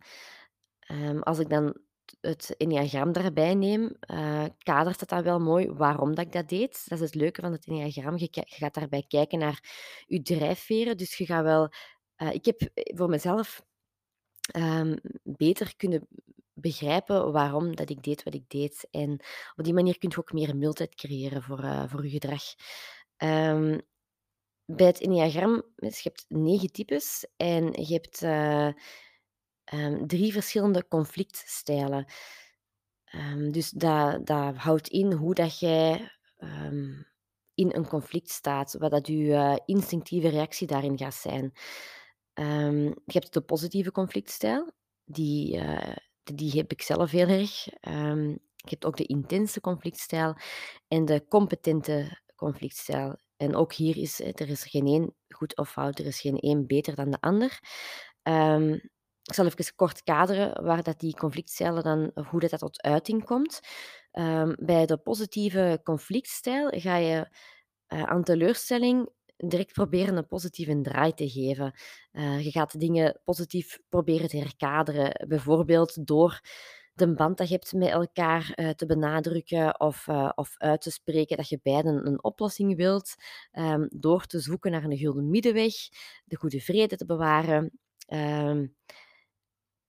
Ehm, 0.80 1.20
als 1.20 1.40
ik 1.40 1.50
dan 1.50 1.78
het 2.22 2.56
enneagram 2.58 3.12
daarbij 3.12 3.56
neem, 3.56 3.96
eh, 4.00 4.46
kadert 4.58 5.00
het 5.00 5.10
dan 5.10 5.24
wel 5.24 5.40
mooi 5.40 5.72
waarom 5.72 6.16
dat 6.16 6.26
ik 6.26 6.32
dat 6.32 6.50
deed. 6.50 6.90
Dat 6.90 7.00
is 7.00 7.06
het 7.06 7.16
leuke 7.16 7.42
van 7.42 7.52
het 7.52 7.68
enneagram. 7.68 8.18
Je, 8.18 8.28
gaat 8.32 8.74
daarbij 8.74 9.04
kijken 9.08 9.40
naar 9.40 9.64
je 10.06 10.22
drijfveren. 10.22 10.98
Dus 10.98 11.18
je 11.18 11.26
gaat 11.26 11.44
wel... 11.44 11.70
eh, 12.16 12.34
ik 12.34 12.46
heb 12.46 12.70
voor 12.74 13.10
mezelf 13.10 13.64
ehm, 14.52 14.98
beter 15.24 15.76
kunnen 15.76 16.08
begrijpen 16.54 17.32
waarom 17.32 17.76
dat 17.76 17.90
ik 17.90 18.04
deed 18.04 18.24
wat 18.24 18.34
ik 18.34 18.50
deed. 18.50 18.88
En 18.92 19.12
op 19.56 19.64
die 19.64 19.74
manier 19.74 19.98
kun 19.98 20.10
je 20.10 20.18
ook 20.18 20.34
meer 20.34 20.58
mildheid 20.58 20.96
creëren 20.96 21.44
voor, 21.44 21.90
voor 21.90 22.04
je 22.04 22.10
gedrag. 22.10 22.44
Ehm, 23.18 23.80
bij 24.72 24.88
het 24.88 25.02
enneagram, 25.02 25.64
dus 25.76 26.00
je 26.00 26.10
hebt 26.10 26.26
negen 26.28 26.72
types 26.72 27.26
en 27.38 27.72
je 27.72 27.94
hebt 27.94 28.22
eh, 28.22 28.68
ehm, 29.64 30.08
drie 30.08 30.32
verschillende 30.32 30.88
conflictstijlen. 30.88 32.06
Ehm, 33.04 33.52
dus 33.52 33.70
dat, 33.70 34.26
dat 34.26 34.56
houdt 34.56 34.88
in 34.88 35.12
hoe 35.12 35.34
dat 35.34 35.60
jij 35.60 36.12
ehm, 36.38 37.02
in 37.54 37.76
een 37.76 37.88
conflict 37.88 38.30
staat, 38.30 38.76
wat 38.80 38.92
dat 38.92 39.08
je 39.08 39.34
eh, 39.34 39.56
instinctieve 39.66 40.28
reactie 40.28 40.68
daarin 40.68 40.98
gaat 40.98 41.16
zijn. 41.16 41.52
Je 43.06 43.20
hebt 43.20 43.34
de 43.34 43.42
positieve 43.42 43.92
conflictstijl, 43.92 44.72
die, 45.06 45.58
eh, 45.58 45.96
die 46.24 46.52
heb 46.52 46.72
ik 46.72 46.82
zelf 46.82 47.12
heel 47.12 47.28
erg. 47.28 47.66
Je 48.56 48.70
hebt 48.70 48.86
ook 48.86 48.98
de 48.98 49.06
intense 49.06 49.62
conflictstijl 49.62 50.36
en 50.88 51.06
de 51.06 51.26
competente 51.28 52.22
conflictstijl. 52.36 53.18
En 53.40 53.56
ook 53.56 53.74
hier 53.74 53.98
is 53.98 54.20
er 54.20 54.50
is 54.50 54.64
geen 54.64 54.88
één 54.88 55.14
goed 55.30 55.58
of 55.58 55.72
fout, 55.72 56.00
er 56.00 56.06
is 56.06 56.22
geen 56.22 56.38
één 56.38 56.68
beter 56.68 56.96
dan 56.96 57.12
de 57.12 57.18
ander. 57.20 57.60
Ehm, 58.24 58.74
ik 59.24 59.34
zal 59.34 59.46
even 59.46 59.76
kort 59.76 60.04
kaderen 60.04 60.64
waar 60.64 60.84
dat 60.84 61.00
die 61.00 61.16
conflictstijlen 61.16 61.84
dan, 61.84 62.12
hoe 62.30 62.40
dat, 62.40 62.50
dat 62.50 62.60
tot 62.60 62.82
uiting 62.82 63.26
komt. 63.26 63.60
Ehm, 64.12 64.54
bij 64.60 64.86
de 64.86 64.98
positieve 64.98 65.80
conflictstijl 65.84 66.68
ga 66.70 66.96
je 66.96 67.28
eh, 67.88 68.04
aan 68.04 68.24
teleurstelling 68.24 69.10
direct 69.48 69.74
proberen 69.74 70.18
een 70.18 70.28
positieve 70.28 70.82
draai 70.82 71.14
te 71.14 71.30
geven. 71.30 71.74
Eh, 72.12 72.44
je 72.44 72.52
gaat 72.52 72.80
dingen 72.80 73.22
positief 73.24 73.80
proberen 73.90 74.30
te 74.30 74.38
herkaderen, 74.38 75.28
bijvoorbeeld 75.28 76.08
door 76.08 76.42
de 77.00 77.14
band 77.14 77.38
dat 77.38 77.48
je 77.48 77.54
hebt 77.54 77.74
met 77.74 77.90
elkaar 77.90 78.54
uh, 78.56 78.70
te 78.70 78.86
benadrukken 78.86 79.80
of, 79.80 80.08
uh, 80.08 80.32
of 80.36 80.56
uit 80.58 80.82
te 80.82 80.92
spreken 80.92 81.38
dat 81.38 81.50
je 81.50 81.60
beiden 81.64 82.08
een 82.08 82.24
oplossing 82.24 82.76
wilt, 82.76 83.16
um, 83.52 83.88
door 83.92 84.26
te 84.26 84.40
zoeken 84.40 84.72
naar 84.72 84.84
een 84.84 84.98
gulden 84.98 85.30
middenweg, 85.30 85.74
de 86.26 86.36
goede 86.36 86.60
vrede 86.60 86.96
te 86.96 87.06
bewaren. 87.06 87.80
Um, 88.08 88.76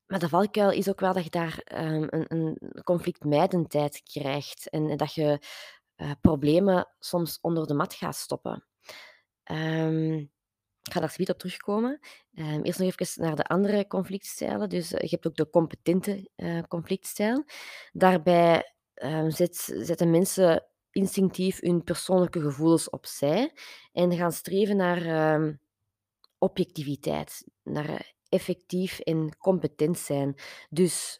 maar 0.06 0.18
de 0.18 0.28
valkuil 0.28 0.70
is 0.70 0.88
ook 0.88 1.00
wel 1.00 1.12
dat 1.12 1.24
je 1.24 1.30
daar 1.30 1.62
um, 1.74 2.06
een, 2.10 2.24
een 2.28 2.82
conflictmijdendheid 2.84 4.02
krijgt 4.02 4.68
en 4.68 4.96
dat 4.96 5.14
je 5.14 5.38
uh, 5.96 6.10
problemen 6.20 6.88
soms 6.98 7.38
onder 7.40 7.66
de 7.66 7.74
mat 7.74 7.94
gaat 7.94 8.16
stoppen. 8.16 8.64
Ik 10.90 10.96
ga 10.96 11.00
daar 11.00 11.10
zoiets 11.10 11.32
op 11.32 11.38
terugkomen. 11.38 12.00
Um, 12.34 12.62
eerst 12.62 12.78
nog 12.78 12.88
even 12.88 13.22
naar 13.22 13.36
de 13.36 13.44
andere 13.44 13.86
conflictstijlen. 13.86 14.68
Dus 14.68 14.92
uh, 14.92 15.00
je 15.00 15.08
hebt 15.08 15.26
ook 15.26 15.36
de 15.36 15.50
competente 15.50 16.30
uh, 16.36 16.62
conflictstijl. 16.68 17.44
Daarbij 17.92 18.74
zet, 19.28 19.56
zetten 19.78 20.10
mensen 20.10 20.66
instinctief 20.90 21.60
hun 21.60 21.84
persoonlijke 21.84 22.40
gevoelens 22.40 22.90
opzij 22.90 23.52
en 23.92 24.16
gaan 24.16 24.32
streven 24.32 24.76
naar 24.76 25.50
objectiviteit, 26.38 27.44
naar 27.62 28.14
effectief 28.28 28.98
en 28.98 29.36
competent 29.38 29.98
zijn. 29.98 30.34
Dus 30.70 31.18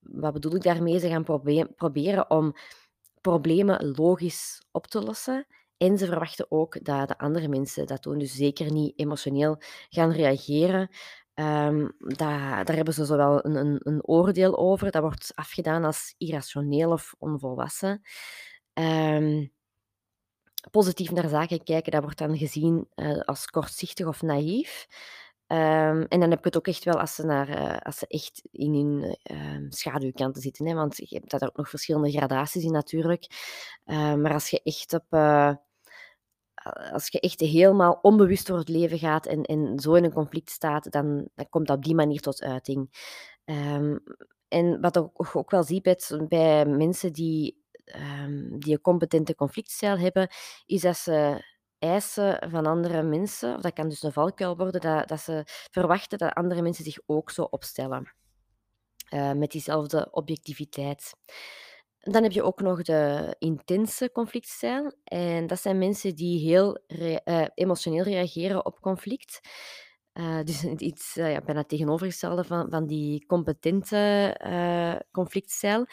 wat 0.00 0.32
bedoel 0.32 0.54
ik 0.54 0.62
daarmee? 0.62 0.98
Ze 0.98 1.08
gaan 1.08 1.24
probe 1.24 1.72
proberen 1.76 2.30
om 2.30 2.54
problemen 3.20 3.94
logisch 3.96 4.62
op 4.70 4.86
te 4.86 5.02
lossen. 5.02 5.46
En 5.82 5.98
ze 5.98 6.06
verwachten 6.06 6.46
ook 6.48 6.84
dat 6.84 7.08
de 7.08 7.18
andere 7.18 7.48
mensen 7.48 7.86
dat 7.86 8.02
doen. 8.02 8.18
Dus 8.18 8.34
zeker 8.34 8.72
niet 8.72 8.98
emotioneel 8.98 9.56
gaan 9.88 10.12
reageren. 10.12 10.88
Um, 11.34 11.94
daar, 11.98 12.64
daar 12.64 12.76
hebben 12.76 12.94
ze 12.94 13.04
zowel 13.04 13.44
een, 13.44 13.54
een, 13.54 13.80
een, 13.82 14.06
oordeel 14.06 14.58
over. 14.58 14.90
Dat 14.90 15.02
wordt 15.02 15.32
afgedaan 15.34 15.84
als 15.84 16.14
irrationeel 16.18 16.90
of 16.90 17.14
onvolwassen. 17.18 18.02
Um, 18.72 19.52
positief 20.70 21.10
naar 21.10 21.28
zaken 21.28 21.64
kijken, 21.64 21.92
dat 21.92 22.02
wordt 22.02 22.18
dan 22.18 22.36
gezien 22.36 22.88
uh, 22.94 23.20
als 23.20 23.46
kortzichtig 23.46 24.06
of 24.06 24.22
naïef. 24.22 24.86
Um, 25.46 26.02
en 26.02 26.20
dan 26.20 26.30
heb 26.30 26.38
ik 26.38 26.44
het 26.44 26.56
ook 26.56 26.66
echt 26.66 26.84
wel 26.84 27.00
als 27.00 27.14
ze, 27.14 27.24
naar, 27.24 27.48
uh, 27.48 27.76
als 27.78 27.98
ze 27.98 28.06
echt 28.06 28.42
in 28.50 28.74
hun 28.74 29.18
uh, 29.32 29.66
schaduwkanten 29.68 30.42
zitten. 30.42 30.66
Hè? 30.66 30.74
Want 30.74 30.96
je 30.96 31.16
hebt 31.16 31.30
daar 31.30 31.48
ook 31.48 31.56
nog 31.56 31.68
verschillende 31.68 32.10
gradaties 32.10 32.64
in 32.64 32.72
natuurlijk. 32.72 33.26
Maar 33.84 34.32
als 34.32 34.48
je 34.48 34.60
echt 34.62 34.92
op... 34.92 35.06
Als 36.92 37.08
je 37.08 37.20
echt 37.20 37.40
helemaal 37.40 37.98
onbewust 38.02 38.46
door 38.46 38.58
het 38.58 38.68
leven 38.68 38.98
gaat 38.98 39.26
en, 39.26 39.78
zo 39.78 39.94
in 39.94 40.04
een 40.04 40.12
conflict 40.12 40.50
staat, 40.50 40.90
dan, 40.90 41.28
dan 41.34 41.48
komt 41.48 41.66
dat 41.66 41.76
op 41.76 41.84
die 41.84 41.94
manier 41.94 42.20
tot 42.20 42.42
uiting. 42.42 42.90
Um, 43.44 44.02
en 44.48 44.80
wat 44.80 44.96
ik 44.96 45.36
ook 45.36 45.50
wel 45.50 45.62
zie 45.62 45.80
bij, 45.80 45.98
bij 46.28 46.66
mensen 46.66 47.12
die, 47.12 47.64
um, 48.16 48.58
die 48.58 48.72
een 48.72 48.80
competente 48.80 49.34
conflictstijl 49.34 49.98
hebben, 49.98 50.28
is 50.66 50.80
dat 50.80 50.96
ze 50.96 51.44
eisen 51.78 52.50
van 52.50 52.66
andere 52.66 53.02
mensen, 53.02 53.54
of 53.54 53.60
dat 53.60 53.72
kan 53.72 53.88
dus 53.88 54.02
een 54.02 54.12
valkuil 54.12 54.56
worden, 54.56 54.80
dat, 54.80 55.08
dat 55.08 55.20
ze 55.20 55.42
verwachten 55.70 56.18
dat 56.18 56.34
andere 56.34 56.62
mensen 56.62 56.84
zich 56.84 56.98
ook 57.06 57.30
zo 57.30 57.42
opstellen. 57.42 58.14
Uh, 59.10 59.32
met 59.32 59.50
diezelfde 59.50 60.08
objectiviteit. 60.10 61.12
Dan 62.02 62.22
heb 62.22 62.32
je 62.32 62.42
ook 62.42 62.60
nog 62.60 62.82
de 62.82 63.34
intense 63.38 64.10
conflictstijl. 64.12 64.92
En 65.04 65.46
dat 65.46 65.60
zijn 65.60 65.78
mensen 65.78 66.14
die 66.14 66.48
heel 66.48 66.78
re 66.86 67.20
uh, 67.24 67.46
emotioneel 67.54 68.02
reageren 68.02 68.66
op 68.66 68.80
conflict. 68.80 69.40
Uh, 70.12 70.42
dus 70.44 70.64
iets 70.76 71.14
ja, 71.14 71.40
bijna 71.40 71.64
tegenovergestelde 71.64 72.44
van, 72.44 72.70
van 72.70 72.86
die 72.86 73.26
competente 73.26 74.36
conflictstijl. 75.10 75.86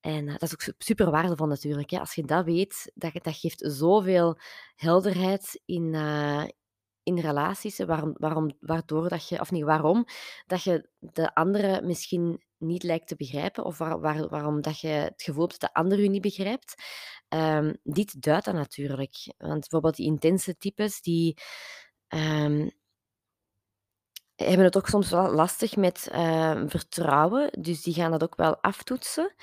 En 0.00 0.26
uh, 0.26 0.32
dat 0.32 0.42
is 0.42 0.52
ook 0.52 0.74
super 0.78 1.10
waardevol 1.10 1.46
natuurlijk. 1.46 1.90
Hè. 1.90 1.98
Als 1.98 2.14
je 2.14 2.24
dat 2.24 2.44
weet, 2.44 2.90
dat, 2.94 3.12
dat 3.12 3.36
geeft 3.36 3.64
zoveel 3.66 4.38
helderheid 4.74 5.62
in, 5.64 5.94
uh, 5.94 6.44
in 7.02 7.18
relaties. 7.18 7.78
Waarom, 7.78 8.14
waarom, 8.18 8.50
waardoor 8.60 9.08
dat 9.08 9.28
je, 9.28 9.40
of 9.40 9.50
niet 9.50 9.64
waarom, 9.64 10.04
dat 10.46 10.62
je 10.62 10.88
de 10.98 11.34
andere 11.34 11.82
misschien 11.82 12.42
niet 12.58 12.82
lijkt 12.82 13.08
te 13.08 13.16
begrijpen. 13.16 13.64
Of 13.64 13.78
waar, 13.78 14.00
waar, 14.00 14.28
waarom 14.28 14.60
dat 14.60 14.80
je 14.80 14.88
het 14.88 15.22
gevoel 15.22 15.46
hebt 15.46 15.60
dat 15.60 15.70
de 15.70 15.80
ander 15.80 15.98
u 15.98 16.08
niet 16.08 16.22
begrijpt. 16.22 16.74
Um, 17.28 17.76
dit 17.82 18.22
duidt 18.22 18.44
dat 18.44 18.54
natuurlijk. 18.54 19.34
Want 19.38 19.60
bijvoorbeeld 19.60 19.96
die 19.96 20.06
intense 20.06 20.56
types, 20.56 21.00
die... 21.00 21.36
Um, 22.08 22.76
hebben 24.44 24.64
het 24.64 24.76
ook 24.76 24.88
soms 24.88 25.10
wel 25.10 25.32
lastig 25.32 25.76
met 25.76 26.08
uh, 26.12 26.62
vertrouwen. 26.66 27.50
Dus 27.60 27.82
die 27.82 27.94
gaan 27.94 28.10
dat 28.10 28.22
ook 28.22 28.36
wel 28.36 28.56
aftoetsen. 28.56 29.34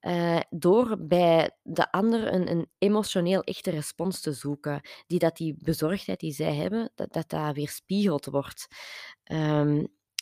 Uh, 0.00 0.40
door 0.50 0.96
bij 1.06 1.56
de 1.62 1.92
ander 1.92 2.32
een, 2.32 2.50
een 2.50 2.70
emotioneel 2.78 3.42
echte 3.42 3.70
respons 3.70 4.20
te 4.20 4.32
zoeken. 4.32 4.80
Die 5.06 5.18
dat 5.18 5.36
die 5.36 5.56
bezorgdheid 5.58 6.20
die 6.20 6.32
zij 6.32 6.54
hebben, 6.54 6.92
dat 6.94 7.12
dat, 7.12 7.28
dat 7.30 7.54
weer 7.54 7.68
spiegeld 7.68 8.24
wordt. 8.24 8.66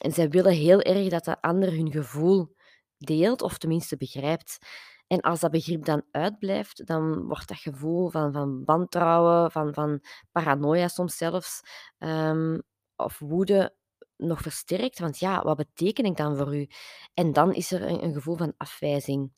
En 0.00 0.12
zij 0.12 0.28
willen 0.28 0.52
heel 0.52 0.80
erg 0.80 1.08
dat 1.08 1.24
de 1.24 1.40
ander 1.40 1.72
hun 1.72 1.92
gevoel 1.92 2.54
deelt, 2.98 3.42
of 3.42 3.58
tenminste 3.58 3.96
begrijpt. 3.96 4.58
En 5.06 5.20
als 5.20 5.40
dat 5.40 5.50
begrip 5.50 5.84
dan 5.84 6.02
uitblijft, 6.10 6.86
dan 6.86 7.26
wordt 7.26 7.48
dat 7.48 7.58
gevoel 7.58 8.10
van, 8.10 8.32
van 8.32 8.64
wantrouwen, 8.64 9.50
van, 9.50 9.74
van 9.74 10.00
paranoia 10.30 10.88
soms 10.88 11.16
zelfs, 11.16 11.60
um, 11.98 12.62
of 12.96 13.18
woede 13.18 13.74
nog 14.16 14.40
versterkt. 14.40 14.98
Want 14.98 15.18
ja, 15.18 15.42
wat 15.42 15.56
beteken 15.56 16.04
ik 16.04 16.16
dan 16.16 16.36
voor 16.36 16.56
u? 16.56 16.68
En 17.14 17.32
dan 17.32 17.54
is 17.54 17.72
er 17.72 17.82
een, 17.82 18.12
gevoel 18.12 18.36
van 18.36 18.54
afwijzing. 18.56 19.32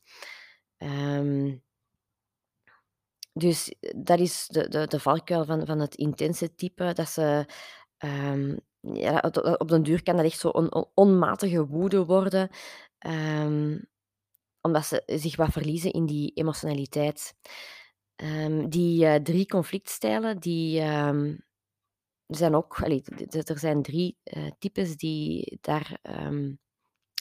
Um, 0.77 1.63
dus 3.33 3.75
dat 3.95 4.19
is 4.19 4.47
de, 4.47 4.67
de, 4.69 4.87
de 4.87 4.99
valkuil 4.99 5.45
van, 5.45 5.65
van 5.65 5.79
het 5.79 5.95
intense 5.95 6.55
type, 6.55 6.93
dat 6.93 7.09
ze... 7.09 7.45
Um, 7.97 8.59
ja, 8.93 9.31
op 9.57 9.67
den 9.69 9.83
duur 9.83 10.03
kan 10.03 10.15
dat 10.15 10.25
echt 10.25 10.39
zo 10.39 10.49
een 10.53 10.85
onmatige 10.93 11.67
woede 11.67 12.05
worden, 12.05 12.49
um, 13.07 13.85
omdat 14.61 14.85
ze 14.85 15.03
zich 15.05 15.35
wat 15.35 15.51
verliezen 15.51 15.91
in 15.91 16.05
die 16.05 16.31
emotionaliteit. 16.33 17.35
Um, 18.23 18.69
die 18.69 19.05
uh, 19.05 19.15
drie 19.15 19.45
conflictstijlen, 19.45 20.39
die, 20.39 20.79
er 20.81 21.41
zijn 22.27 22.55
ook, 22.55 22.77
er 22.77 23.59
zijn 23.59 23.81
drie 23.81 24.17
uh, 24.23 24.51
types 24.59 24.97
die 24.97 25.57
daar 25.61 25.99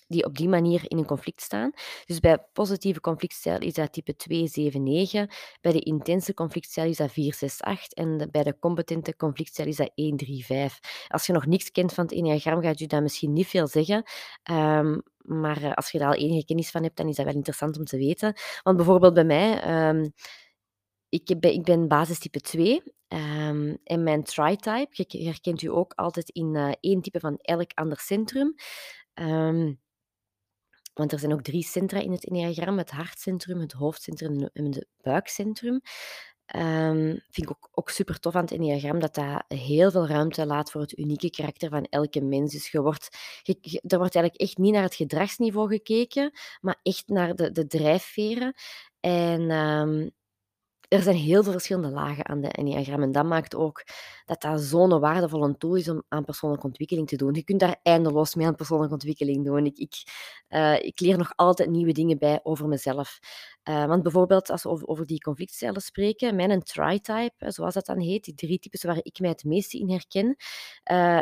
die 0.07 0.25
op 0.25 0.37
die 0.37 0.49
manier 0.49 0.83
in 0.85 0.99
een 0.99 1.07
conflict 1.07 1.41
staan. 1.41 1.73
Dus 2.05 2.21
bij 2.21 2.39
positieve 2.53 3.01
conflictstijl 3.01 3.59
is 3.59 3.75
dat 3.75 3.93
type 3.93 4.17
279, 4.17 5.57
bij 5.61 5.73
de 5.73 5.81
intense 5.81 6.35
conflictstijl 6.35 6.89
is 6.89 6.97
dat 6.97 7.13
468 7.13 7.93
en 7.93 8.29
bij 8.31 8.43
de 8.43 8.59
competente 8.59 9.17
conflictstijl 9.17 9.69
is 9.69 9.77
dat 9.77 9.91
135. 9.95 10.79
Als 11.09 11.27
je 11.27 11.33
nog 11.33 11.47
niks 11.47 11.71
kent 11.71 11.93
van 11.93 12.05
het 12.05 12.15
enneagram, 12.15 12.63
gaat 12.63 12.79
je 12.79 12.87
dat 12.87 13.03
misschien 13.03 13.33
niet 13.33 13.47
veel 13.47 13.67
zeggen. 13.67 14.03
Um, 14.51 15.03
maar 15.19 15.63
uh, 15.63 15.73
als 15.73 15.91
je 15.91 15.99
daar 15.99 16.09
al 16.09 16.15
enige 16.15 16.45
kennis 16.45 16.71
van 16.71 16.83
hebt, 16.83 16.97
dan 16.97 17.09
is 17.09 17.17
dat 17.17 17.25
wel 17.25 17.35
interessant 17.35 17.79
om 17.79 17.85
te 17.85 17.97
weten. 17.97 18.35
Want 18.63 18.77
bijvoorbeeld 18.77 19.15
bij 19.15 19.25
mij, 19.25 19.89
um, 19.89 20.13
ik, 21.09 21.41
ben, 21.41 21.53
ik 21.53 21.63
ben 21.63 21.89
basistype 21.89 22.41
2 22.41 22.83
Um, 23.09 23.79
en 23.85 24.03
mijn 24.03 24.23
tri-type, 24.23 25.05
herkent 25.09 25.63
u 25.63 25.71
ook 25.71 25.93
altijd 25.95 26.29
in 26.31 26.55
uh, 26.55 26.73
één 26.81 27.01
type 27.01 27.21
van 27.21 27.37
elk 27.41 27.71
ander 27.75 27.99
centrum. 28.01 28.55
Um, 29.15 29.81
want 30.95 31.13
er 31.13 31.19
zijn 31.19 31.33
ook 31.33 31.43
drie 31.43 31.65
centra 31.65 32.01
in 32.01 32.13
het 32.13 32.27
enneagram: 32.27 32.79
het 32.79 32.91
hartcentrum, 32.91 33.61
het 33.61 33.73
hoofdcentrum 33.73 34.49
en 34.53 34.65
het 34.65 34.87
buikcentrum. 35.03 35.81
Um, 36.57 37.23
vind 37.31 37.49
ik 37.49 37.51
ook, 37.51 37.69
ook 37.73 37.91
super 37.91 38.21
tof 38.21 38.35
aan 38.35 38.43
het 38.43 38.53
enneagram 38.53 38.99
dat 38.99 39.15
dat 39.15 39.45
heel 39.49 39.91
veel 39.91 40.07
ruimte 40.07 40.47
laat 40.47 40.71
voor 40.71 40.81
het 40.81 40.99
unieke 40.99 41.31
karakter 41.31 41.71
van 41.71 41.85
elke 41.85 42.21
mens. 42.21 42.53
Dus 42.53 42.71
je 42.71 42.83
wordt, 42.83 43.09
er 43.87 43.99
wordt 43.99 44.15
eigenlijk 44.15 44.35
echt 44.35 44.59
niet 44.59 44.73
naar 44.73 44.83
het 44.83 44.95
gedragsniveau 44.95 45.69
gekeken, 45.69 46.31
maar 46.61 46.81
echt 46.83 47.09
naar 47.09 47.35
de, 47.35 47.53
de 47.53 47.67
drijfveren. 47.67 48.55
En 49.01 49.51
um, 49.51 50.11
er 50.95 51.03
zijn 51.03 51.17
heel 51.17 51.43
veel 51.43 51.53
verschillende 51.53 51.91
lagen 51.91 52.27
aan 52.27 52.41
de 52.41 52.49
Enneagram. 52.49 53.03
En 53.03 53.13
dat 53.13 53.25
maakt 53.25 53.55
ook 53.55 53.85
dat 54.25 54.41
dat 54.41 54.61
zo'n 54.61 55.01
waardevolle 55.01 55.57
tool 55.57 55.75
is 55.75 55.89
om 55.89 56.03
aan 56.09 56.25
persoonlijke 56.25 56.67
ontwikkeling 56.67 57.09
te 57.09 57.17
doen. 57.17 57.35
Je 57.35 57.45
kunt 57.45 57.61
daar 57.61 57.79
eindeloos 57.83 58.35
mee 58.35 58.47
aan 58.47 58.55
persoonlijke 58.55 58.95
ontwikkeling 58.95 59.45
doen. 59.45 59.67
Ik, 59.67 59.79
ik, 59.79 59.95
uh, 60.49 60.83
ik 60.83 61.01
leer 61.01 61.19
nog 61.19 61.33
altijd 61.37 61.71
nieuwe 61.71 61.93
dingen 61.93 62.19
bij 62.19 62.41
over 62.43 62.69
mezelf. 62.69 63.19
Uh, 63.69 63.87
want 63.87 64.03
bijvoorbeeld, 64.03 64.51
als 64.51 64.63
we 64.63 64.87
over, 64.87 65.07
die 65.07 65.21
conflictcellen 65.21 65.81
spreken, 65.81 66.37
mijn 66.37 66.63
tri-type, 66.63 67.51
zoals 67.51 67.75
dat 67.75 67.87
dan 67.87 67.99
heet, 67.99 68.25
die 68.25 68.35
drie 68.35 68.59
types 68.59 68.83
waar 68.83 68.99
ik 69.03 69.19
mij 69.19 69.31
het 69.31 69.45
meeste 69.45 69.79
in 69.79 69.91
herken, 69.91 70.37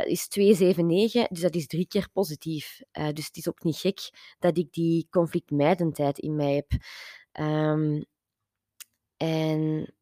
is 0.08 0.28
279, 0.28 1.28
dus 1.28 1.40
dat 1.40 1.54
is 1.54 1.66
drie 1.66 1.86
keer 1.86 2.08
positief. 2.12 2.80
dus 2.92 3.26
het 3.26 3.36
is 3.36 3.48
ook 3.48 3.62
niet 3.62 3.76
gek 3.76 4.10
dat 4.38 4.58
ik 4.58 4.72
die 4.72 5.06
conflictmijdendheid 5.10 6.18
in 6.18 6.36
mij 6.36 6.54
heb. 6.54 6.72
Um, 7.40 8.04
en 9.22 9.94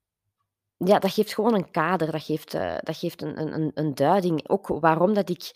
ja, 0.77 0.99
dat 0.99 1.13
geeft 1.13 1.35
gewoon 1.35 1.55
een 1.55 1.71
kader, 1.71 2.13
dat 2.13 2.23
geeft, 2.23 2.55
eh, 2.55 2.77
dat 2.81 2.97
geeft 2.97 3.23
een 3.23 3.55
een 3.55 3.71
een 3.75 3.95
duiding. 3.95 4.49
Ook 4.49 4.67
waarom 4.69 5.15
dat 5.15 5.29
ik, 5.31 5.53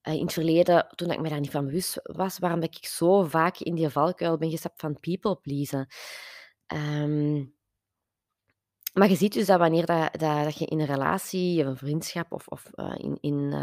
eh, 0.00 0.14
in 0.14 0.22
het 0.22 0.32
verleden, 0.32 0.86
toen 0.94 1.10
ik 1.10 1.20
me 1.20 1.28
daar 1.28 1.40
niet 1.40 1.50
van 1.50 1.64
bewust 1.66 2.00
was, 2.02 2.38
waarom 2.38 2.60
dat 2.60 2.76
ik 2.76 2.86
zo 2.86 3.22
vaak 3.22 3.58
in 3.58 3.74
die 3.74 3.88
valkuil 3.88 4.38
ben 4.38 4.50
gestapt 4.50 4.80
van 4.80 5.00
people 5.00 5.36
pleasen. 5.36 5.86
Ehm, 6.66 7.44
maar 8.92 9.08
je 9.08 9.16
ziet 9.16 9.32
dus 9.32 9.46
dat 9.46 9.58
wanneer 9.58 9.86
dat, 9.86 10.12
dat, 10.12 10.44
dat 10.44 10.58
je 10.58 10.66
in 10.66 10.80
een 10.80 10.86
relatie, 10.86 11.60
of 11.62 11.66
een 11.66 11.76
vriendschap 11.76 12.32
of, 12.32 12.48
of 12.48 12.70
eh, 12.74 12.94
in, 12.96 13.18
in 13.20 13.54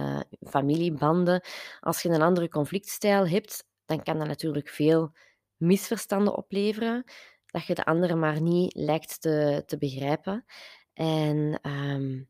familiebanden, 0.47 1.43
als 1.79 2.01
je 2.01 2.09
een 2.09 2.21
andere 2.21 2.49
conflictstijl 2.49 3.27
hebt, 3.27 3.65
dan 3.85 4.03
kan 4.03 4.17
dat 4.17 4.27
natuurlijk 4.27 4.69
veel 4.69 5.11
misverstanden 5.57 6.35
opleveren, 6.37 7.03
dat 7.51 7.65
je 7.65 7.75
de 7.75 7.85
andere 7.85 8.15
maar 8.15 8.41
niet 8.41 8.75
lijkt 8.75 9.21
te, 9.21 9.63
te 9.65 9.77
begrijpen. 9.77 10.45
En 10.93 11.59
ehm, 11.61 12.23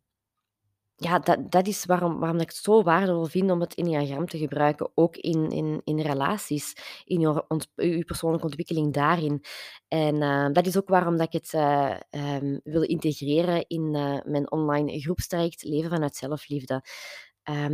ja, 0.96 1.20
dat, 1.20 1.52
dat 1.52 1.68
is 1.68 1.86
waarom, 1.86 2.20
waarom 2.20 2.40
ik 2.40 2.48
het 2.48 2.56
zo 2.56 2.84
waardevol 2.84 3.26
vind 3.26 3.52
om 3.52 3.60
het 3.60 3.76
enneagram 3.76 4.28
te 4.28 4.38
gebruiken, 4.38 4.92
ook 4.96 5.16
in, 5.16 5.50
in, 5.50 5.82
in 5.84 6.00
relaties, 6.00 6.76
in 7.06 7.20
je, 7.20 8.04
persoonlijke 8.06 8.46
ontwikkeling 8.46 8.94
daarin. 8.94 9.44
En 9.88 10.16
uh, 10.16 10.48
dat 10.52 10.66
is 10.66 10.78
ook 10.78 10.88
waarom 10.88 11.18
dat 11.18 11.34
ik 11.34 11.42
het 11.42 11.54
uh, 11.54 11.96
um, 12.42 12.60
wil 12.64 12.82
integreren 12.82 13.68
in 13.68 13.96
uh, 13.96 14.18
mijn 14.24 14.52
online 14.52 15.00
groepstraject 15.00 15.64
Leven 15.64 15.90
vanuit 15.90 16.16
Zelfliefde. 16.16 16.84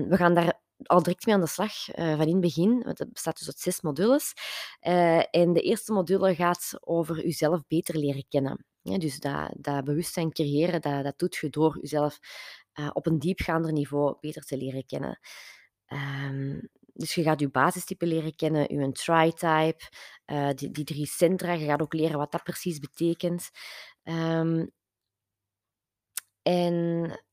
We 0.07 0.15
gaan 0.15 0.33
daar 0.33 0.63
al 0.87 1.03
direct 1.03 1.25
mee 1.25 1.35
aan 1.35 1.41
de 1.41 1.47
slag 1.47 1.73
van 1.85 2.21
in 2.21 2.31
het 2.31 2.39
begin. 2.39 2.83
Want 2.83 2.99
het 2.99 3.13
bestaat 3.13 3.37
dus 3.37 3.47
uit 3.47 3.59
zes 3.59 3.81
modules. 3.81 4.33
en 5.31 5.53
de 5.53 5.61
eerste 5.61 5.93
module 5.93 6.35
gaat 6.35 6.77
over 6.79 7.23
jezelf 7.23 7.61
beter 7.67 7.97
leren 7.97 8.25
kennen. 8.29 8.65
Ja, 8.81 8.97
dus 8.97 9.19
dat, 9.19 9.51
dat 9.57 9.83
bewustzijn 9.83 10.31
creëren, 10.31 10.81
dat, 10.81 11.03
dat 11.03 11.17
doet 11.17 11.35
je 11.35 11.49
door 11.49 11.77
jezelf 11.81 12.19
uh, 12.79 12.89
op 12.93 13.05
een 13.05 13.19
diepgaander 13.19 13.71
niveau 13.71 14.17
beter 14.19 14.43
te 14.43 14.57
leren 14.57 14.85
kennen. 14.85 15.19
Um, 15.87 16.69
dus 16.93 17.15
je 17.15 17.23
gaat 17.23 17.39
je 17.39 17.49
basistype 17.49 18.05
leren 18.05 18.35
kennen, 18.35 18.79
je 18.79 18.91
try-type, 18.91 19.89
uh, 20.25 20.49
die, 20.49 20.71
die, 20.71 20.83
drie 20.83 21.05
centra. 21.05 21.51
Je 21.53 21.65
gaat 21.65 21.81
ook 21.81 21.93
leren 21.93 22.17
wat 22.17 22.31
dat 22.31 22.43
precies 22.43 22.79
betekent. 22.79 23.49
Um, 24.03 24.71
en 26.41 27.24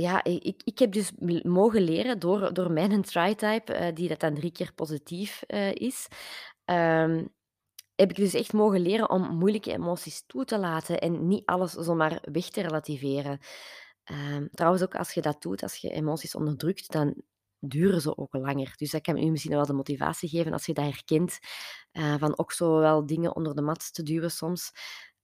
ja, 0.00 0.24
ik, 0.24 0.62
ik 0.64 0.78
heb 0.78 0.92
dus 0.92 1.12
mogen 1.42 1.82
leren 1.82 2.18
door, 2.18 2.54
door 2.54 2.70
mijn 2.70 3.02
try-type, 3.12 3.78
uh, 3.80 3.94
die 3.94 4.08
dat 4.08 4.20
dan 4.20 4.34
drie 4.34 4.52
keer 4.52 4.72
positief 4.74 5.42
uh, 5.48 5.72
is. 5.72 6.08
Um, 6.64 7.28
heb 7.94 8.10
ik 8.10 8.16
dus 8.16 8.34
echt 8.34 8.52
mogen 8.52 8.80
leren 8.80 9.10
om 9.10 9.36
moeilijke 9.36 9.72
emoties 9.72 10.24
toe 10.26 10.44
te 10.44 10.58
laten 10.58 10.98
en 11.00 11.26
niet 11.28 11.46
alles 11.46 11.72
zomaar 11.72 12.18
weg 12.32 12.48
te 12.48 12.60
relativeren. 12.60 13.38
Ehm, 14.04 14.46
trouwens, 14.52 14.82
ook 14.82 14.94
als 14.94 15.12
je 15.12 15.20
dat 15.20 15.42
doet, 15.42 15.62
als 15.62 15.76
je 15.76 15.90
emoties 15.90 16.34
onderdrukt, 16.34 16.92
dan 16.92 17.22
duren 17.58 18.00
ze 18.00 18.16
ook 18.16 18.34
langer. 18.34 18.72
Dus 18.76 18.90
dat 18.90 19.02
kan 19.02 19.18
u 19.18 19.30
misschien 19.30 19.52
wel 19.52 19.66
de 19.66 19.72
motivatie 19.72 20.28
geven 20.28 20.52
als 20.52 20.66
je 20.66 20.74
dat 20.74 20.84
herkent, 20.84 21.38
uh, 21.92 22.14
van 22.18 22.38
ook 22.38 22.52
zo 22.52 22.78
wel 22.78 23.06
dingen 23.06 23.36
onder 23.36 23.54
de 23.54 23.62
mat 23.62 23.94
te 23.94 24.02
duwen 24.02 24.30
soms. 24.30 24.72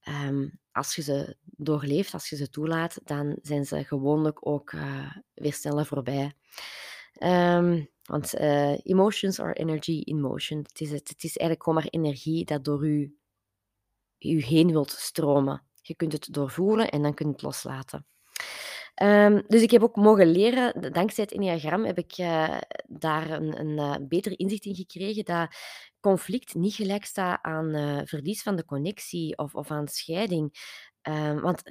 Um, 0.09 0.59
als 0.73 0.95
je 0.95 1.03
ze 1.03 1.37
doorleeft, 1.43 2.12
als 2.12 2.29
je 2.29 2.37
ze 2.37 2.50
toelaat, 2.50 3.00
dan 3.05 3.38
zijn 3.43 3.65
ze 3.65 3.85
gewoonlijk 3.85 4.47
ook 4.47 4.73
uh, 4.73 5.17
weer 5.35 5.53
sneller 5.53 5.87
voorbij. 5.87 6.33
Um, 7.23 7.88
want 8.03 8.35
uh, 8.35 8.79
emotions 8.83 9.41
are 9.41 9.53
energy 9.53 10.03
in 10.05 10.21
motion. 10.21 10.59
Het 10.59 10.81
is, 10.81 10.91
het, 10.91 11.15
is 11.17 11.37
eigenlijk 11.37 11.62
gewoon 11.62 11.83
maar 11.83 11.91
energie 11.91 12.45
dat 12.45 12.65
door 12.65 12.87
u, 12.87 13.19
u 14.19 14.43
heen 14.43 14.71
wilt 14.71 14.91
stromen. 14.91 15.62
Je 15.83 15.95
kunt 15.95 16.12
het 16.12 16.29
doorvoelen 16.31 16.91
en 16.91 17.03
dan 17.03 17.15
kunt 17.15 17.33
het 17.33 17.43
loslaten. 17.43 18.07
Um, 19.02 19.43
dus 19.47 19.62
ik 19.62 19.71
heb 19.71 19.83
ook 19.83 19.97
mogen 19.97 20.26
leren, 20.26 20.93
dankzij 20.93 21.25
het 21.25 21.33
Enneagram 21.33 21.85
heb 21.85 21.99
ik 21.99 22.18
uh, 22.18 22.59
daar 22.87 23.31
een, 23.31 23.61
een 23.61 23.79
uh, 23.79 24.09
beter 24.09 24.38
inzicht 24.38 24.64
in 24.64 24.75
gekregen 24.75 25.25
dat 25.25 25.55
conflict 26.01 26.55
niet 26.55 26.75
gelijk 26.75 27.05
staat 27.05 27.38
aan 27.42 27.77
uh, 27.77 28.01
verlies 28.05 28.42
van 28.42 28.57
de 28.57 28.64
connectie 28.64 29.38
of, 29.38 29.55
of 29.55 29.70
aan 29.70 29.88
scheiding. 29.88 30.77
Um, 31.03 31.40
want 31.40 31.62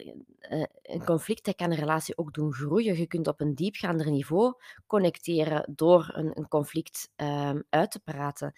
een 0.81 1.05
conflict 1.05 1.55
kan 1.55 1.71
een 1.71 1.77
relatie 1.77 2.17
ook 2.17 2.33
doen 2.33 2.53
groeien. 2.53 2.97
Je 2.97 3.07
kunt 3.07 3.27
op 3.27 3.41
een 3.41 3.55
diepgaander 3.55 4.11
niveau 4.11 4.53
connecteren 4.85 5.73
door 5.75 6.09
een, 6.13 6.37
een 6.37 6.47
conflict 6.47 7.11
um, 7.15 7.63
uit 7.69 7.91
te 7.91 7.99
praten. 7.99 8.53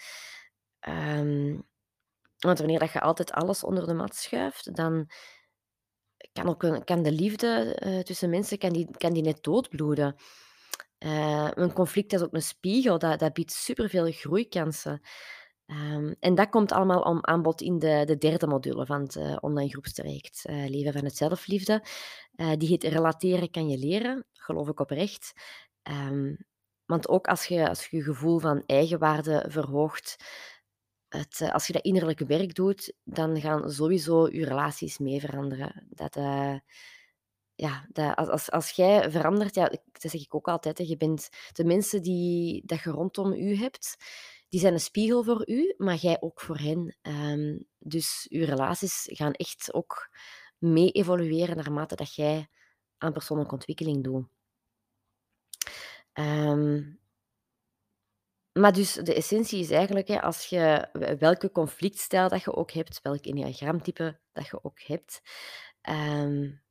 Want 2.37 2.59
wanneer 2.59 2.79
dat 2.79 2.91
je 2.91 3.01
altijd 3.01 3.31
alles 3.31 3.63
onder 3.63 3.87
de 3.87 3.93
mat 3.93 4.15
schuift, 4.15 4.75
dan 4.75 5.09
kan, 6.33 6.47
ook 6.47 6.85
kan 6.85 7.03
de 7.03 7.11
liefde 7.11 7.81
uh, 7.85 7.99
tussen 7.99 8.29
mensen 8.29 8.57
kan 8.57 8.73
die, 8.73 8.87
kan 8.97 9.13
die 9.13 9.23
net 9.23 9.43
doodbloeden. 9.43 10.15
Uh, 10.99 11.49
een 11.53 11.73
conflict 11.73 12.13
is 12.13 12.21
ook 12.21 12.33
een 12.33 12.41
spiegel, 12.41 12.99
dat, 12.99 13.19
dat 13.19 13.33
biedt 13.33 13.51
superveel 13.51 14.11
groeikansen. 14.11 15.01
Um, 15.65 16.15
en 16.19 16.35
dat 16.35 16.49
komt 16.49 16.71
allemaal 16.71 17.01
om 17.01 17.17
aan 17.21 17.41
bod 17.41 17.61
in 17.61 17.79
de, 17.79 18.03
de 18.05 18.17
derde 18.17 18.47
module 18.47 18.85
van 18.85 19.01
het 19.01 19.15
uh, 19.15 19.37
online 19.39 19.69
groepstraject 19.69 20.41
Leven 20.43 20.93
van 20.93 21.03
het 21.03 21.17
Zelfliefde. 21.17 21.83
Die 22.57 22.67
heet 22.67 22.83
Relateren 22.83 23.51
kan 23.51 23.69
je 23.69 23.77
leren, 23.77 24.25
geloof 24.33 24.67
ik 24.67 24.79
oprecht. 24.79 25.33
Um, 25.83 26.37
want 26.85 27.07
ook 27.09 27.27
als 27.27 27.45
je, 27.45 27.69
als 27.69 27.87
je 27.87 27.97
je 27.97 28.03
gevoel 28.03 28.39
van 28.39 28.63
eigenwaarde 28.65 29.45
verhoogt, 29.47 30.15
het, 31.09 31.49
als 31.51 31.67
je 31.67 31.73
dat 31.73 31.83
innerlijke 31.83 32.25
werk 32.25 32.55
doet, 32.55 32.93
dan 33.03 33.41
gaan 33.41 33.71
sowieso 33.71 34.27
je 34.27 34.45
relaties 34.45 34.97
mee 34.97 35.19
veranderen. 35.19 35.87
Dat, 35.89 36.15
ja, 37.55 37.87
dat, 37.89 38.15
als, 38.15 38.27
als, 38.27 38.51
als 38.51 38.69
jij 38.69 39.11
verandert, 39.11 39.55
ja, 39.55 39.67
dat 39.69 39.81
zeg 40.11 40.21
ik 40.21 40.35
ook 40.35 40.47
altijd, 40.47 40.87
je 40.87 40.97
bent 40.97 41.29
de 41.51 41.65
mensen 41.65 42.01
die 42.01 42.61
dat 42.65 42.81
je 42.81 42.89
rondom 42.89 43.33
u 43.33 43.55
hebt 43.55 43.97
die 44.49 44.59
zijn 44.59 44.73
een 44.73 44.79
spiegel 44.79 45.23
voor 45.23 45.49
u, 45.49 45.73
maar 45.77 45.95
jij 45.95 46.17
ook 46.19 46.41
voor 46.41 46.57
hen. 46.57 46.97
Um, 47.01 47.67
dus 47.77 48.27
uw 48.29 48.45
relaties 48.45 49.07
gaan 49.11 49.33
echt 49.33 49.73
ook 49.73 50.09
mee 50.57 50.91
evolueren 50.91 51.55
naarmate 51.55 51.95
dat 51.95 52.15
jij 52.15 52.47
aan 52.97 53.13
persoonlijke 53.13 53.53
ontwikkeling 53.53 54.03
doet. 54.03 54.27
Um, 56.13 56.99
maar 58.53 58.73
dus 58.73 58.93
de 58.93 59.13
essentie 59.13 59.59
is 59.59 59.71
eigenlijk, 59.71 60.07
hè, 60.07 60.21
als 60.21 60.45
je 60.45 60.89
welke 61.19 61.51
conflictstijl 61.51 62.29
dat 62.29 62.43
je 62.43 62.55
ook 62.55 62.71
hebt, 62.71 63.01
welk 63.01 63.25
enneagramtype 63.25 64.19
dat 64.31 64.47
je 64.47 64.63
ook 64.63 64.81
hebt, 64.81 65.21
um, 65.89 66.61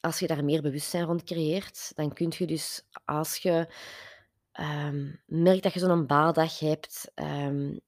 als 0.00 0.18
je 0.18 0.26
daar 0.26 0.44
meer 0.44 0.62
bewustzijn 0.62 1.04
rond 1.04 1.24
creëert, 1.24 1.92
dan 1.94 2.12
kun 2.12 2.32
je 2.36 2.46
dus 2.46 2.88
als 3.04 3.36
je 3.36 3.74
um, 4.60 5.22
merk 5.26 5.62
dat 5.62 5.72
je 5.72 5.78
zo'n 5.78 6.06
baaldag 6.06 6.58
hebt, 6.58 7.10
um, 7.14 7.80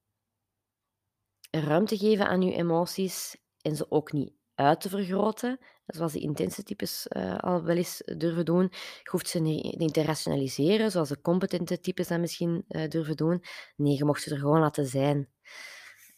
ruimte 1.50 1.96
geven 1.96 2.26
aan 2.26 2.42
je 2.42 2.54
emoties 2.54 3.36
en 3.60 3.76
ze 3.76 3.90
ook 3.90 4.12
niet 4.12 4.32
uit 4.54 4.80
te 4.80 4.88
vergroten, 4.88 5.58
zoals 5.86 6.12
de 6.12 6.18
intense 6.18 6.62
types 6.62 7.06
uh, 7.08 7.38
al 7.38 7.62
wel 7.62 7.76
eens 7.76 8.02
durven 8.16 8.44
doen. 8.44 8.68
Je 9.02 9.10
hoeft 9.10 9.28
ze 9.28 9.38
niet, 9.38 9.94
te 9.94 10.02
rationaliseren, 10.02 10.90
zoals 10.90 11.08
de 11.08 11.20
competente 11.20 11.80
types 11.80 12.08
dat 12.08 12.20
misschien 12.20 12.64
uh, 12.68 12.88
durven 12.88 13.16
doen. 13.16 13.44
Nee, 13.76 13.96
je 13.96 14.04
mocht 14.04 14.22
ze 14.22 14.30
er 14.30 14.38
gewoon 14.38 14.60
laten 14.60 14.86
zijn. 14.86 15.28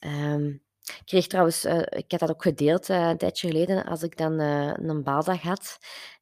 Um, 0.01 0.65
ik 0.87 1.03
kreeg 1.05 1.27
trouwens, 1.27 1.65
uh, 1.65 1.79
ik 1.79 2.11
had 2.11 2.21
dat 2.21 2.31
ook 2.31 2.43
gedeeld 2.43 2.89
een 2.89 3.19
tijdje 3.19 3.49
geleden, 3.49 3.85
als 3.85 4.03
ik 4.03 4.17
dan 4.17 4.39
een 4.39 5.03
baaldag 5.03 5.41
had. 5.43 5.79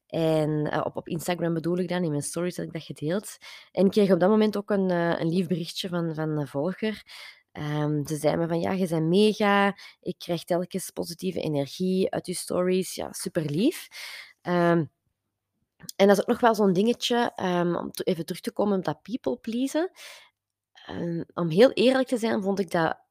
En 0.06 0.84
op, 0.84 0.96
op 0.96 1.08
Instagram 1.08 1.54
bedoel 1.54 1.78
ik 1.78 1.88
dan, 1.88 2.04
in 2.04 2.10
mijn 2.10 2.22
stories 2.22 2.56
had 2.56 2.66
ik 2.66 2.72
dat 2.72 2.82
gedeeld. 2.82 3.36
En 3.72 3.84
ik 3.84 3.90
kreeg 3.90 4.12
op 4.12 4.20
dat 4.20 4.30
moment 4.30 4.56
ook 4.56 4.70
een, 4.70 4.90
een 4.90 5.28
lief 5.28 5.46
berichtje 5.46 5.88
van, 5.88 6.14
van 6.14 6.28
een 6.28 6.46
volger. 6.46 7.02
Um, 7.58 8.06
ze 8.06 8.16
zei 8.16 8.36
me 8.36 8.48
van, 8.48 8.60
ja, 8.60 8.72
je 8.72 8.88
bent 8.88 9.08
mega. 9.08 9.76
Ik 10.00 10.18
krijg 10.18 10.44
telkens 10.44 10.90
positieve 10.90 11.40
energie 11.40 12.10
uit 12.10 12.26
je 12.26 12.34
stories. 12.34 12.94
Ja, 12.94 13.12
super 13.12 13.44
lief. 13.44 13.88
Um, 14.42 14.90
en 15.96 16.06
dat 16.06 16.16
is 16.16 16.20
ook 16.20 16.26
nog 16.28 16.40
wel 16.40 16.54
zo'n 16.54 16.72
dingetje, 16.72 17.32
um, 17.36 17.76
om 17.76 17.90
even 17.92 18.26
terug 18.26 18.40
te 18.40 18.52
komen 18.52 18.78
op 18.78 18.84
dat 18.84 19.02
people 19.02 19.36
pleasen. 19.36 19.90
om 21.34 21.48
heel 21.48 21.70
eerlijk 21.70 22.08
te 22.08 22.18
zijn, 22.18 22.42
vond 22.42 22.58
ik 22.58 22.70
dat 22.70 23.02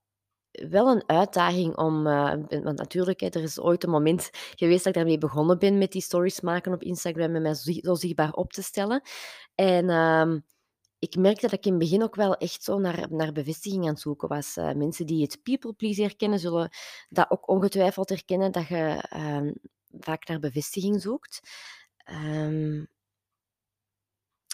wel 0.52 0.88
een 0.88 1.04
uitdaging 1.10 1.78
om, 1.78 2.08
uh, 2.08 2.34
want 2.50 2.78
natuurlijk, 2.78 3.20
hè, 3.20 3.28
er 3.28 3.44
is 3.44 3.60
ooit 3.60 3.84
een 3.84 3.90
moment 3.90 4.30
geweest 4.56 4.84
dat 4.84 4.88
ik 4.88 4.94
daarmee 4.94 5.18
begonnen 5.18 5.60
ben 5.60 5.78
met 5.78 5.92
die 5.92 6.02
stories 6.02 6.42
maken 6.42 6.74
op 6.74 6.84
Instagram 6.84 7.36
en 7.36 7.42
mij 7.42 7.54
zo, 7.54 7.94
zichtbaar 7.94 8.32
op 8.32 8.54
te 8.54 8.64
stellen. 8.64 9.02
En 9.56 9.90
ik 11.04 11.16
merkte 11.16 11.42
dat 11.42 11.52
ik 11.52 11.66
in 11.66 11.72
het 11.72 11.82
begin 11.82 12.04
ook 12.04 12.16
wel 12.16 12.36
echt 12.36 12.64
zo 12.64 12.80
naar, 12.80 13.08
naar 13.10 13.32
bevestiging 13.32 13.84
aan 13.84 13.90
het 13.90 14.00
zoeken 14.00 14.28
was. 14.28 14.58
Uh, 14.58 14.74
mensen 14.74 15.06
die 15.06 15.22
het 15.22 15.44
people 15.44 15.74
please 15.74 16.02
herkennen, 16.02 16.40
zullen 16.40 16.70
dat 17.10 17.32
ook 17.32 17.50
ongetwijfeld 17.50 18.10
herkennen, 18.10 18.52
dat 18.52 18.68
je 18.68 19.06
ehm, 19.10 19.52
vaak 20.00 20.28
naar 20.28 20.40
bevestiging 20.40 21.02
zoekt. 21.02 21.40
Um, 22.12 22.88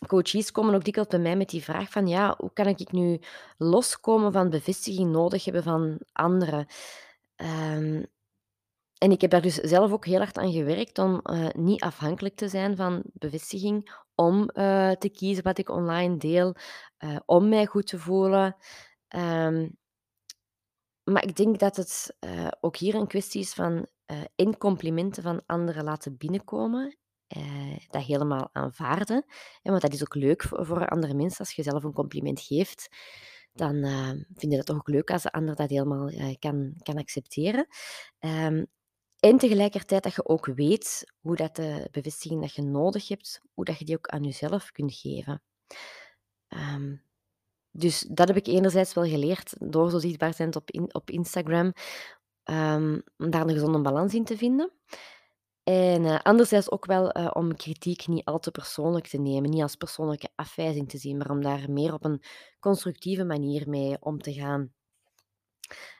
coaches 0.08 0.52
komen 0.52 0.76
ook 0.76 0.84
dikwijls 0.84 1.10
bij 1.10 1.20
mij 1.20 1.36
met 1.36 1.50
die 1.50 1.64
vraag 1.64 1.92
van 1.92 2.08
ja, 2.08 2.36
hoe 2.38 2.54
kan 2.54 2.68
ik 2.68 2.92
nu 2.92 3.20
loskomen 3.58 4.32
van 4.32 4.50
bevestiging 4.50 5.12
nodig 5.12 5.46
hebben 5.46 5.64
van 5.64 6.00
anderen? 6.12 6.68
Um, 7.36 8.06
en 8.98 9.12
ik 9.12 9.22
heb 9.22 9.32
daar 9.32 9.42
dus 9.42 9.56
zelf 9.56 9.92
ook 9.92 10.06
heel 10.06 10.18
hard 10.18 10.38
aan 10.38 10.52
gewerkt 10.52 10.98
om, 10.98 11.20
eh, 11.20 11.48
niet 11.54 11.82
afhankelijk 11.82 12.36
te 12.36 12.48
zijn 12.48 12.76
van 12.76 13.04
bevestiging, 13.14 13.92
om, 14.20 14.50
eh, 14.50 14.92
te 14.92 15.10
kiezen 15.10 15.44
wat 15.44 15.58
ik 15.58 15.70
online 15.70 16.18
deel, 16.18 16.56
eh, 16.98 17.16
om 17.26 17.50
mij 17.50 17.66
goed 17.66 17.88
te 17.88 18.00
voelen. 18.00 18.56
Ehm, 19.08 19.70
maar 21.04 21.24
ik 21.24 21.36
denk 21.36 21.60
dat 21.60 21.76
het, 21.76 22.16
eh, 22.20 22.48
ook 22.60 22.78
hier 22.78 22.96
een 22.96 23.08
kwestie 23.08 23.42
is 23.42 23.54
van, 23.54 23.88
in 24.36 24.58
complimenten 24.58 25.24
van 25.24 25.42
anderen 25.46 25.84
laten 25.84 26.18
binnenkomen, 26.18 26.98
dat 27.90 28.04
helemaal 28.04 28.50
aanvaarden. 28.52 29.26
En 29.62 29.72
want 29.72 29.82
dat 29.82 29.94
is 29.94 30.02
ook 30.02 30.16
leuk 30.16 30.44
voor 30.44 30.88
andere 30.88 31.14
mensen. 31.14 31.40
Als 31.40 31.52
je 31.52 31.64
zelf 31.64 31.84
een 31.84 31.94
compliment 31.94 32.42
geeft, 32.42 32.90
dan, 33.54 33.84
vind 34.34 34.52
je 34.52 34.56
dat 34.58 34.66
toch 34.66 34.76
ook 34.78 34.88
leuk 34.88 35.12
als 35.12 35.24
de 35.24 35.32
ander 35.32 35.56
dat 35.56 35.70
helemaal, 35.70 36.12
kan 36.40 36.74
kan 36.84 36.98
accepteren. 36.98 37.68
Ehm, 38.20 38.64
en 39.20 39.38
tegelijkertijd 39.38 40.04
dat 40.04 40.14
je 40.14 40.26
ook 40.26 40.46
weet 40.46 41.14
hoe 41.22 41.36
dat 41.36 41.56
de 41.56 41.88
bevestiging 41.92 42.42
dat 42.42 42.54
je 42.54 42.62
nodig 42.62 43.08
hebt, 43.08 43.42
hoe 43.54 43.66
dat 43.66 43.80
je 43.80 43.86
die 43.86 43.98
ook 43.98 44.08
aan 44.08 44.24
jezelf 44.24 44.72
kunt 44.72 44.94
geven. 44.94 45.42
Ehm, 46.48 46.96
dus 47.72 48.00
dat 48.10 48.28
heb 48.28 48.38
ik 48.38 48.48
enerzijds 48.48 48.94
wel 48.94 49.06
geleerd 49.06 49.54
door 49.60 49.90
zo 49.90 50.00
zichtbaar 50.00 50.30
te 50.30 50.36
zijn 50.36 50.56
op 50.56 50.96
op 50.96 51.10
Instagram, 51.10 51.74
ehm, 52.44 53.00
om 53.18 53.30
daar 53.30 53.42
een 53.42 53.54
gezonde 53.54 53.82
balans 53.82 54.14
in 54.14 54.24
te 54.24 54.38
vinden. 54.38 54.72
En, 55.64 56.06
eh, 56.06 56.20
anderzijds 56.20 56.72
ook 56.72 56.86
wel, 56.86 57.12
eh, 57.12 57.32
om 57.34 57.56
kritiek 57.56 58.08
niet 58.08 58.26
al 58.26 58.40
te 58.40 58.52
persoonlijk 58.52 59.08
te 59.08 59.18
nemen, 59.18 59.50
niet 59.50 59.62
als 59.62 59.76
persoonlijke 59.76 60.30
afwijzing 60.36 60.90
te 60.90 60.98
zien, 60.98 61.18
maar 61.18 61.30
om 61.30 61.42
daar 61.42 61.72
meer 61.72 61.94
op 61.94 62.06
een 62.06 62.22
constructieve 62.60 63.24
manier 63.24 63.70
mee 63.70 63.98
om 64.00 64.22
te 64.22 64.34
gaan. 64.34 64.74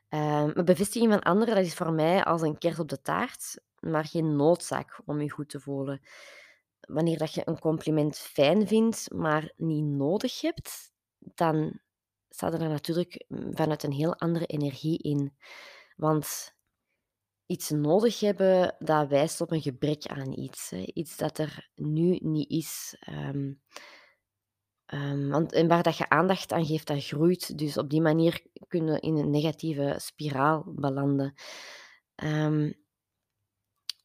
Ehm, 0.10 0.52
maar 0.56 0.64
bevestiging 0.64 1.12
van 1.12 1.22
anderen, 1.22 1.56
dat 1.56 1.66
is 1.66 1.74
voor 1.74 1.94
mij 1.94 2.24
als 2.24 2.42
een 2.42 2.58
kers 2.58 2.80
op 2.80 2.90
de 2.90 3.02
taart, 3.02 3.60
maar 3.80 4.06
geen 4.06 4.36
noodzaak 4.36 5.02
om 5.06 5.22
je 5.22 5.30
goed 5.30 5.50
te 5.50 5.60
voelen. 5.60 6.02
Wanneer 6.80 7.18
dat 7.18 7.34
je 7.34 7.42
een 7.46 7.60
compliment 7.60 8.18
fijn 8.18 8.68
vindt, 8.68 9.14
maar 9.14 9.54
niet 9.58 9.84
nodig 9.86 10.42
hebt, 10.42 10.92
dan 11.18 11.80
staat 12.30 12.54
er 12.54 12.70
natuurlijk 12.70 13.26
mm, 13.28 13.56
vanuit 13.56 13.84
een 13.84 13.92
heel 13.92 14.16
andere 14.16 14.46
energie 14.46 14.98
in. 14.98 15.36
Want 15.96 16.54
iets 17.46 17.70
nodig 17.70 18.20
hebben, 18.20 18.76
dat 18.80 19.08
wijst 19.08 19.42
op 19.42 19.52
een 19.52 19.62
gebrek 19.62 20.06
aan 20.06 20.34
iets, 20.40 20.70
hè. 20.70 20.84
Iets 20.94 21.18
dat 21.18 21.38
er 21.38 21.70
nu 21.76 22.18
niet 22.22 22.50
is. 22.50 22.96
Ehm, 23.00 23.54
ehm, 24.90 25.28
want 25.30 25.54
en 25.54 25.68
waar 25.68 25.84
dat 25.84 25.98
je 25.98 26.10
aandacht 26.10 26.52
aan 26.52 26.66
geeft, 26.66 26.88
dat 26.88 27.06
groeit. 27.06 27.58
Dus 27.58 27.78
op 27.78 27.90
die 27.90 28.02
manier 28.02 28.42
kunnen 28.68 28.94
we 28.94 29.00
in 29.00 29.16
een 29.18 29.30
negatieve 29.30 29.96
spiraal 29.98 30.64
belanden. 30.68 31.34
Ehm, 32.16 32.72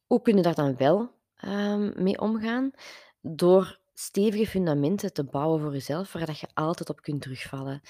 hoe 0.05 0.21
kun 0.21 0.35
je 0.35 0.41
daar 0.41 0.55
dan 0.55 0.77
wel, 0.77 1.11
ehm, 1.35 2.03
mee 2.03 2.19
omgaan? 2.19 2.71
Door 3.21 3.79
stevige 3.93 4.47
fundamenten 4.47 5.13
te 5.13 5.23
bouwen 5.23 5.61
voor 5.61 5.71
jezelf, 5.71 6.13
waar 6.13 6.37
je 6.39 6.47
altijd 6.53 6.89
op 6.89 7.01
kunt 7.01 7.21
terugvallen. 7.21 7.81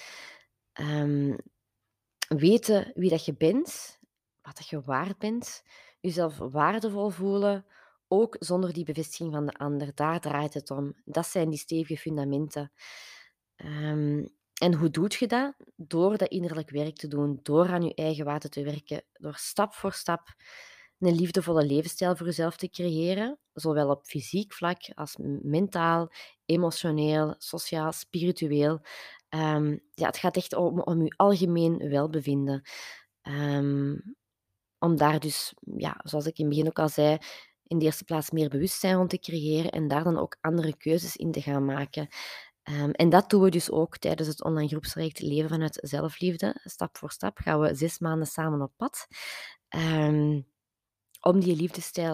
Weten 2.28 2.92
wie 2.96 3.10
dat 3.10 3.26
je 3.26 3.36
bent, 3.36 4.00
wat 4.42 4.58
dat 4.58 4.68
je 4.68 4.82
waard 4.82 5.18
bent, 5.18 5.64
jezelf 6.00 6.38
waardevol 6.38 7.10
voelen, 7.10 7.66
ook 8.08 8.36
zonder 8.40 8.74
die 8.74 8.86
bevestiging 8.86 9.34
van 9.34 9.46
de 9.46 9.54
ander. 9.54 9.92
Daar 9.96 10.20
draait 10.20 10.54
het 10.54 10.72
om. 10.72 10.94
Dat 11.06 11.28
zijn 11.28 11.50
die 11.50 11.60
stevige 11.60 12.02
fundamenten. 12.02 12.72
Ehm, 13.56 14.26
en 14.62 14.74
hoe 14.74 14.90
doe 14.90 15.12
je 15.20 15.28
dat? 15.28 15.54
Door 15.76 16.18
dat 16.18 16.30
innerlijk 16.30 16.70
werk 16.70 16.96
te 16.96 17.08
doen, 17.08 17.40
door 17.44 17.68
aan 17.68 17.84
je 17.84 17.94
eigen 17.94 18.26
waarde 18.26 18.50
te 18.50 18.64
werken, 18.64 19.04
door 19.14 19.36
stap 19.36 19.74
voor 19.74 19.94
stap 19.94 20.36
een 21.00 21.16
liefdevolle 21.16 21.66
levensstijl 21.66 22.16
voor 22.16 22.26
jezelf 22.26 22.58
te 22.58 22.70
creëren, 22.70 23.40
zowel 23.54 23.90
op 23.90 24.06
fysiek 24.06 24.54
vlak 24.54 24.78
als 24.94 25.16
mentaal, 25.42 26.12
emotioneel, 26.46 27.36
sociaal, 27.38 27.92
spiritueel. 27.92 28.82
Ehm, 29.30 29.78
ja, 29.94 30.06
het 30.08 30.18
gaat 30.18 30.36
echt 30.38 30.54
om, 30.54 30.80
om 30.80 31.04
je 31.04 31.14
algemeen 31.16 31.90
welbevinden. 31.90 32.62
Ehm, 33.22 33.96
om 34.80 34.98
daar 34.98 35.20
dus, 35.20 35.54
ja, 35.78 36.00
zoals 36.04 36.26
ik 36.26 36.38
in 36.38 36.46
het 36.46 36.54
begin 36.54 36.70
ook 36.70 36.80
al 36.80 36.90
zei, 36.90 37.18
in 37.68 37.78
de 37.78 37.86
eerste 37.86 38.04
plaats 38.04 38.32
meer 38.32 38.50
bewustzijn 38.50 38.96
rond 38.96 39.10
te 39.10 39.20
creëren 39.20 39.72
en 39.72 39.88
daar 39.88 40.04
dan 40.04 40.18
ook 40.18 40.38
andere 40.42 40.78
keuzes 40.78 41.16
in 41.16 41.32
te 41.32 41.42
gaan 41.42 41.66
maken. 41.66 42.08
Ehm, 42.64 42.90
en 42.90 43.10
dat 43.10 43.30
doen 43.30 43.42
we 43.42 43.50
dus 43.50 43.72
ook 43.72 43.98
tijdens 43.98 44.28
het 44.28 44.44
online 44.44 44.68
groepstraject 44.68 45.22
Leven 45.22 45.50
vanuit 45.50 45.80
Zelfliefde. 45.82 46.62
Stap 46.64 46.98
voor 46.98 47.12
stap 47.12 47.38
gaan 47.38 47.60
we 47.60 47.76
zes 47.76 48.00
maanden 48.00 48.28
samen 48.28 48.62
op 48.62 48.72
pad. 48.78 49.08
Ehm, 49.70 50.42
om 51.26 51.40
die 51.40 51.70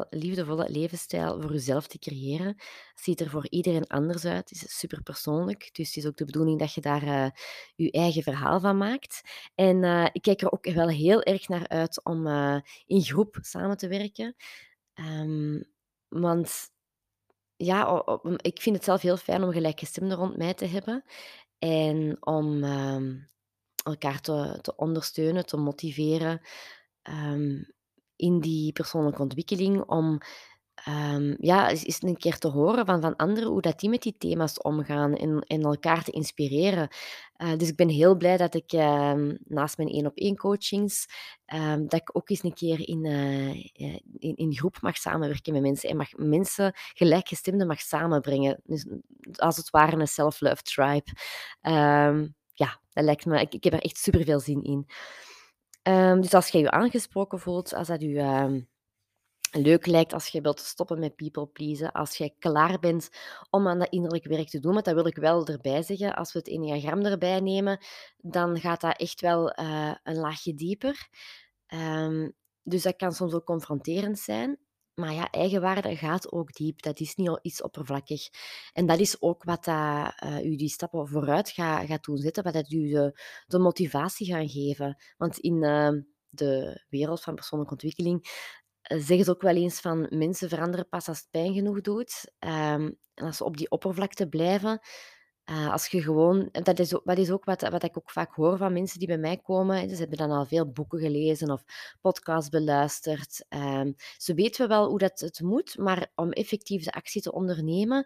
liefdevolle 0.09 0.69
levensstijl 0.69 1.41
voor 1.41 1.51
jezelf 1.51 1.87
te 1.87 1.99
creëren. 1.99 2.55
Ziet 2.95 3.21
er 3.21 3.29
voor 3.29 3.47
iedereen 3.49 3.87
anders 3.87 4.25
uit. 4.25 4.49
Het 4.49 4.63
is 4.63 4.77
super 4.79 5.03
persoonlijk. 5.03 5.69
Dus 5.71 5.87
het 5.87 5.97
is 5.97 6.05
ook 6.05 6.17
de 6.17 6.25
bedoeling 6.25 6.59
dat 6.59 6.73
je 6.73 6.81
daar 6.81 7.03
uh, 7.03 7.29
je 7.75 7.91
eigen 7.91 8.23
verhaal 8.23 8.59
van 8.59 8.77
maakt. 8.77 9.21
En 9.55 9.83
uh, 9.83 10.07
ik 10.11 10.21
kijk 10.21 10.41
er 10.41 10.51
ook 10.51 10.71
wel 10.71 10.89
heel 10.89 11.23
erg 11.23 11.47
naar 11.47 11.67
uit 11.67 12.03
om 12.03 12.27
uh, 12.27 12.59
in 12.85 13.01
groep 13.01 13.37
samen 13.41 13.77
te 13.77 13.87
werken. 13.87 14.35
Um, 15.01 15.63
want 16.07 16.69
ja, 17.55 18.03
ik 18.37 18.61
vind 18.61 18.75
het 18.75 18.85
zelf 18.85 19.01
heel 19.01 19.17
fijn 19.17 19.43
om 19.43 19.51
gelijkgestemden 19.51 20.17
rond 20.17 20.37
mij 20.37 20.53
te 20.53 20.65
hebben. 20.65 21.03
En 21.59 22.17
om 22.25 22.63
uh, 22.63 23.01
elkaar 23.83 24.21
te, 24.21 24.59
te, 24.61 24.75
ondersteunen, 24.75 25.45
te 25.45 25.57
motiveren 25.57 26.41
um, 27.09 27.73
in 28.15 28.39
die 28.39 28.71
persoonlijke 28.71 29.21
ontwikkeling. 29.21 29.83
Om 29.83 30.19
um, 30.87 31.35
ja, 31.39 31.69
eens 31.69 32.01
een 32.01 32.17
keer 32.17 32.37
te 32.37 32.47
horen 32.47 32.85
van, 32.85 33.01
van 33.01 33.15
anderen 33.15 33.49
hoe 33.49 33.61
dat 33.61 33.79
die 33.79 33.89
met 33.89 34.01
die 34.01 34.15
thema's 34.17 34.61
omgaan 34.61 35.15
en, 35.15 35.39
en 35.39 35.61
elkaar 35.61 36.03
te 36.03 36.11
inspireren. 36.11 36.87
Uh, 37.37 37.57
dus 37.57 37.69
ik 37.69 37.75
ben 37.75 37.89
heel 37.89 38.15
blij 38.15 38.37
dat 38.37 38.53
ik 38.53 38.73
uh, 38.73 39.13
naast 39.43 39.77
mijn 39.77 39.89
één 39.89 40.05
op 40.05 40.17
één 40.17 40.35
coachings, 40.37 41.05
uh, 41.53 41.75
dat 41.75 41.93
ik 41.93 42.15
ook 42.15 42.29
eens 42.29 42.43
een 42.43 42.53
keer 42.53 42.87
in, 42.87 43.05
in, 44.17 44.35
in, 44.35 44.53
groep 44.53 44.81
mag 44.81 44.97
samenwerken 44.97 45.53
met 45.53 45.61
mensen 45.61 45.89
en 45.89 45.97
mag 45.97 46.09
mensen 46.15 46.73
gelijkgestemden 46.93 47.67
mag 47.67 47.79
samenbrengen. 47.81 48.61
Dus 48.63 48.87
als 49.35 49.57
het 49.57 49.69
ware 49.69 49.97
een 49.97 50.07
self-love 50.07 50.61
tribe. 50.61 51.11
Ehm, 51.61 52.27
ja, 52.53 52.79
dat 52.89 53.03
lijkt 53.03 53.25
me, 53.25 53.41
ik, 53.41 53.63
heb 53.63 53.73
er 53.73 53.81
echt 53.81 53.97
super 53.97 54.23
veel 54.23 54.39
zin 54.39 54.63
in. 54.63 54.87
Dus 56.21 56.33
als 56.33 56.47
je 56.47 56.59
je 56.59 56.71
aangesproken 56.71 57.39
voelt, 57.39 57.73
als 57.73 57.87
dat 57.87 58.01
je 58.01 58.69
leuk 59.51 59.85
lijkt 59.85 60.13
als 60.13 60.27
je 60.27 60.41
wilt 60.41 60.59
stoppen 60.59 60.99
met 60.99 61.15
people 61.15 61.47
pleasen, 61.47 61.91
als 61.91 62.17
jij 62.17 62.35
klaar 62.39 62.79
bent 62.79 63.09
om 63.49 63.67
aan 63.67 63.79
dat 63.79 63.89
innerlijk 63.89 64.25
werk 64.25 64.49
te 64.49 64.59
doen. 64.59 64.73
Maar 64.73 64.83
dat 64.83 64.93
wil 64.93 65.07
ik 65.07 65.17
wel 65.17 65.47
erbij 65.47 65.83
zeggen, 65.83 66.15
als 66.15 66.33
we 66.33 66.39
het 66.39 66.47
enneagram 66.47 67.05
erbij 67.05 67.39
nemen, 67.39 67.79
dan 68.17 68.59
gaat 68.59 68.81
dat 68.81 68.99
echt 68.99 69.21
wel 69.21 69.59
uh, 69.59 69.95
een 70.03 70.17
laagje 70.17 70.53
dieper. 70.53 71.07
Um, 71.67 72.33
dus 72.63 72.83
dat 72.83 72.95
kan 72.95 73.11
soms 73.11 73.33
ook 73.33 73.45
confronterend 73.45 74.19
zijn. 74.19 74.59
Maar 74.93 75.13
ja, 75.13 75.29
eigenwaarde 75.29 75.95
gaat 75.95 76.31
ook 76.31 76.53
diep. 76.53 76.81
Dat 76.81 76.99
is 76.99 77.15
niet 77.15 77.39
iets 77.41 77.61
oppervlakkig. 77.61 78.29
En 78.73 78.85
dat 78.85 78.99
is 78.99 79.21
ook 79.21 79.43
wat 79.43 79.65
dat, 79.65 80.13
uh, 80.23 80.45
u 80.45 80.55
die 80.55 80.69
stappen 80.69 81.07
vooruit 81.07 81.49
gaat, 81.49 81.85
gaat 81.85 82.03
doen 82.03 82.17
zetten, 82.17 82.43
wat 82.43 82.53
dat 82.53 82.71
u 82.71 82.89
de, 82.89 83.19
de 83.47 83.59
motivatie 83.59 84.27
gaat 84.27 84.51
geven. 84.51 84.97
Want 85.17 85.37
in 85.37 85.63
uh, 85.63 85.89
de 86.29 86.83
wereld 86.89 87.21
van 87.21 87.35
persoonlijke 87.35 87.73
ontwikkeling 87.73 88.21
eh, 88.23 88.60
zeggen 88.99 89.23
ze 89.23 89.31
ook 89.31 89.41
wel 89.41 89.55
eens 89.55 89.79
van 89.79 90.07
mensen 90.09 90.49
veranderen 90.49 90.89
pas 90.89 91.07
als 91.07 91.17
het 91.19 91.27
pijn 91.31 91.53
genoeg 91.53 91.81
doet. 91.81 92.31
Um, 92.39 92.97
en 93.13 93.25
als 93.25 93.37
ze 93.37 93.43
op 93.43 93.57
die 93.57 93.71
oppervlakte 93.71 94.27
blijven, 94.27 94.79
uh, 95.45 95.71
als 95.71 95.87
je 95.87 96.01
gewoon, 96.01 96.49
dat 96.51 96.79
is 96.79 96.95
ook, 96.95 97.05
is 97.05 97.31
ook 97.31 97.45
wat, 97.45 97.61
wat 97.61 97.83
ik 97.83 97.97
ook 97.97 98.11
vaak 98.11 98.33
hoor 98.33 98.57
van 98.57 98.73
mensen 98.73 98.99
die 98.99 99.07
bij 99.07 99.17
mij 99.17 99.37
komen. 99.37 99.89
Ze 99.89 99.95
hebben 99.95 100.17
dan 100.17 100.31
al 100.31 100.45
veel 100.45 100.71
boeken 100.71 100.99
gelezen 100.99 101.51
of 101.51 101.63
podcasts 102.01 102.49
beluisterd. 102.49 103.45
Um, 103.49 103.95
ze 104.17 104.33
weten 104.33 104.67
wel 104.67 104.89
hoe 104.89 104.99
dat 104.99 105.19
het 105.19 105.41
moet, 105.41 105.77
maar 105.77 106.11
om 106.15 106.31
effectief 106.31 106.83
de 106.83 106.91
actie 106.91 107.21
te 107.21 107.31
ondernemen, 107.31 108.05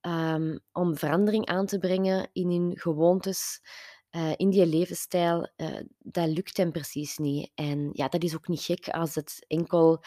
um, 0.00 0.60
om 0.72 0.96
verandering 0.96 1.46
aan 1.46 1.66
te 1.66 1.78
brengen 1.78 2.28
in 2.32 2.50
hun 2.50 2.78
gewoontes, 2.78 3.60
uh, 4.10 4.32
in 4.36 4.50
die 4.50 4.66
levensstijl, 4.66 5.50
uh, 5.56 5.80
dat 5.98 6.28
lukt 6.28 6.56
hem 6.56 6.72
precies 6.72 7.16
niet. 7.16 7.50
En 7.54 7.90
ja, 7.92 8.08
dat 8.08 8.22
is 8.22 8.34
ook 8.34 8.48
niet 8.48 8.62
gek 8.62 8.88
als 8.88 9.14
het 9.14 9.44
enkel, 9.46 10.02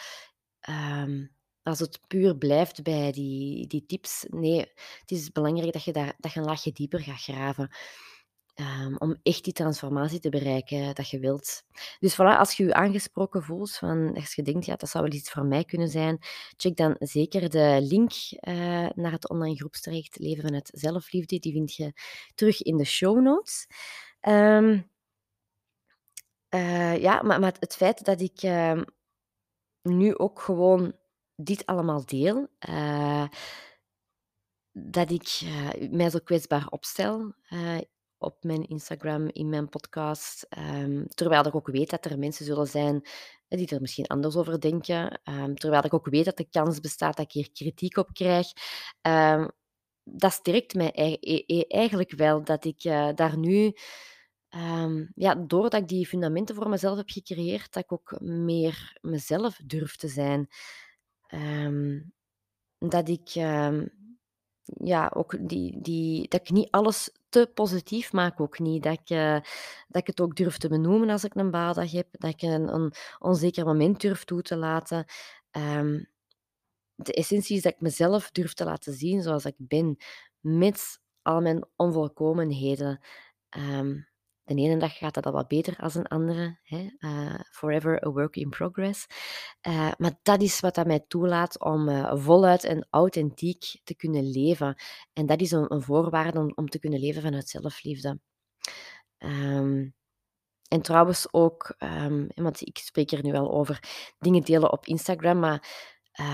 um, 0.68 1.36
als 1.62 1.78
het 1.78 2.00
puur 2.06 2.36
blijft 2.36 2.82
bij 2.82 3.12
die, 3.12 3.66
die 3.66 3.86
tips. 3.86 4.26
Nee, 4.28 4.58
het 5.00 5.10
is 5.10 5.32
belangrijk 5.32 5.72
dat 5.72 5.84
je, 5.84 5.92
daar, 5.92 6.14
dat 6.18 6.32
je 6.32 6.40
een 6.40 6.46
laagje 6.46 6.72
dieper 6.72 7.00
gaat 7.00 7.22
graven. 7.22 7.70
Um, 8.54 8.96
om 8.98 9.16
echt 9.22 9.44
die 9.44 9.52
transformatie 9.52 10.20
te 10.20 10.28
bereiken 10.28 10.94
dat 10.94 11.10
je 11.10 11.18
wilt. 11.18 11.62
Dus 11.98 12.14
voilà, 12.14 12.38
als 12.38 12.56
je 12.56 12.64
je 12.64 12.74
aangesproken 12.74 13.42
voelt, 13.42 13.70
van, 13.70 14.14
als 14.14 14.34
je 14.34 14.42
denkt, 14.42 14.64
ja, 14.66 14.76
dat 14.76 14.88
zou 14.88 15.04
wel 15.04 15.12
iets 15.12 15.30
voor 15.30 15.44
mij 15.44 15.64
kunnen 15.64 15.88
zijn, 15.88 16.18
check 16.56 16.76
dan 16.76 16.96
zeker 16.98 17.50
de 17.50 17.78
link 17.82 18.12
uh, 18.12 18.88
naar 18.94 19.12
het 19.12 19.28
online 19.28 19.56
groepstraject 19.56 20.18
Leven 20.18 20.42
vanuit 20.42 20.70
Zelfliefde. 20.72 21.38
Die 21.38 21.52
vind 21.52 21.74
je 21.74 21.92
terug 22.34 22.62
in 22.62 22.76
de 22.76 22.84
show 22.84 23.20
notes. 23.20 23.66
Um, 24.28 24.90
uh, 26.50 26.96
ja, 26.96 27.22
maar, 27.22 27.54
het 27.58 27.76
feit 27.76 28.04
dat 28.04 28.20
ik 28.20 28.42
uh, 28.42 28.82
nu 29.82 30.16
ook 30.16 30.40
gewoon 30.40 30.96
dit 31.36 31.66
allemaal 31.66 32.06
deel. 32.06 32.48
Uh, 32.68 33.28
dat 34.72 35.10
ik 35.10 35.40
mij 35.90 36.10
zo 36.10 36.18
kwetsbaar 36.24 36.66
opstel 36.68 37.34
op 38.20 38.44
mijn 38.44 38.68
Instagram, 38.68 39.28
in 39.28 39.48
mijn 39.48 39.68
podcast. 39.68 40.46
Um, 40.58 41.08
terwijl 41.08 41.46
ik 41.46 41.54
ook 41.54 41.68
weet 41.68 41.90
dat 41.90 42.04
er 42.04 42.18
mensen 42.18 42.44
zullen 42.44 42.66
zijn 42.66 43.02
die 43.48 43.68
er 43.68 43.80
misschien 43.80 44.06
anders 44.06 44.36
over 44.36 44.60
denken. 44.60 45.20
Um, 45.24 45.56
terwijl 45.56 45.84
ik 45.84 45.94
ook 45.94 46.08
weet 46.08 46.24
dat 46.24 46.36
de 46.36 46.48
kans 46.50 46.80
bestaat 46.80 47.16
dat 47.16 47.26
ik 47.26 47.32
hier 47.32 47.52
kritiek 47.52 47.96
op 47.96 48.12
krijg. 48.12 48.46
Um, 49.02 49.50
dat 50.04 50.32
sterkt 50.32 50.74
mij 50.74 50.90
e-, 50.94 51.42
e-, 51.46 51.64
eigenlijk 51.68 52.10
wel 52.10 52.44
dat 52.44 52.64
ik 52.64 52.84
uh, 52.84 53.08
daar 53.14 53.38
nu 53.38 53.74
ja, 55.14 55.34
doordat 55.34 55.80
ik 55.80 55.88
die 55.88 56.06
fundamenten 56.06 56.54
voor 56.54 56.68
mezelf 56.68 56.96
heb 56.96 57.10
gecreëerd, 57.10 57.72
dat 57.72 57.82
ik 57.82 57.92
ook 57.92 58.20
meer 58.20 58.98
mezelf 59.00 59.60
durf 59.64 59.96
te 59.96 60.08
zijn. 60.08 60.48
Dat 62.78 63.08
ik 63.08 63.34
ja, 64.76 65.10
ook 65.14 65.48
die, 65.48 65.80
die, 65.80 66.28
dat 66.28 66.40
ik 66.40 66.50
niet 66.50 66.70
alles 66.70 67.10
te 67.28 67.50
positief 67.54 68.12
maak, 68.12 68.40
ook 68.40 68.58
niet. 68.58 68.82
Dat 68.82 68.92
ik, 68.92 69.10
uh, 69.10 69.40
dat 69.88 70.02
ik 70.02 70.06
het 70.06 70.20
ook 70.20 70.36
durf 70.36 70.56
te 70.58 70.68
benoemen 70.68 71.10
als 71.10 71.24
ik 71.24 71.34
een 71.34 71.50
baaldag 71.50 71.90
heb, 71.90 72.06
dat 72.10 72.30
ik 72.30 72.42
een, 72.42 72.74
een 72.74 72.92
onzeker 73.18 73.64
moment 73.64 74.00
durf 74.00 74.24
toe 74.24 74.42
te 74.42 74.56
laten. 74.56 75.04
de 76.94 77.12
essentie 77.12 77.56
is 77.56 77.62
dat 77.62 77.72
ik 77.72 77.80
mezelf 77.80 78.30
durf 78.30 78.54
te 78.54 78.64
laten 78.64 78.92
zien 78.92 79.22
zoals 79.22 79.44
ik 79.44 79.54
ben, 79.58 79.96
met 80.40 81.00
al 81.22 81.40
mijn 81.40 81.64
onvolkomenheden. 81.76 83.00
Um, 83.56 84.09
de 84.56 84.62
ene 84.62 84.76
dag 84.76 84.96
gaat 84.96 85.14
dat 85.14 85.26
al 85.26 85.32
wat 85.32 85.48
beter 85.48 85.76
als 85.78 85.94
een 85.94 86.06
andere. 86.06 86.58
Hè? 86.62 86.88
Uh, 86.98 87.40
forever 87.50 88.06
a 88.06 88.10
work 88.10 88.36
in 88.36 88.48
progress. 88.48 89.06
Uh, 89.68 89.90
maar 89.98 90.18
dat 90.22 90.42
is 90.42 90.60
wat 90.60 90.74
dat 90.74 90.86
mij 90.86 91.04
toelaat 91.08 91.60
om 91.60 91.88
uh, 91.88 92.12
voluit 92.14 92.64
en 92.64 92.86
authentiek 92.90 93.80
te 93.84 93.94
kunnen 93.94 94.30
leven. 94.30 94.74
En 95.12 95.26
dat 95.26 95.40
is 95.40 95.50
een, 95.50 95.72
een 95.72 95.82
voorwaarde 95.82 96.52
om, 96.54 96.68
te 96.68 96.78
kunnen 96.78 97.00
leven 97.00 97.22
vanuit 97.22 97.48
zelfliefde. 97.48 98.20
Um, 99.18 99.94
en 100.68 100.82
trouwens 100.82 101.28
ook, 101.30 101.74
um, 101.78 102.26
want 102.34 102.66
ik 102.66 102.78
spreek 102.78 103.10
hier 103.10 103.22
nu 103.22 103.32
wel 103.32 103.52
over 103.52 103.82
dingen 104.18 104.42
delen 104.42 104.72
op 104.72 104.86
Instagram, 104.86 105.38
maar 105.38 105.88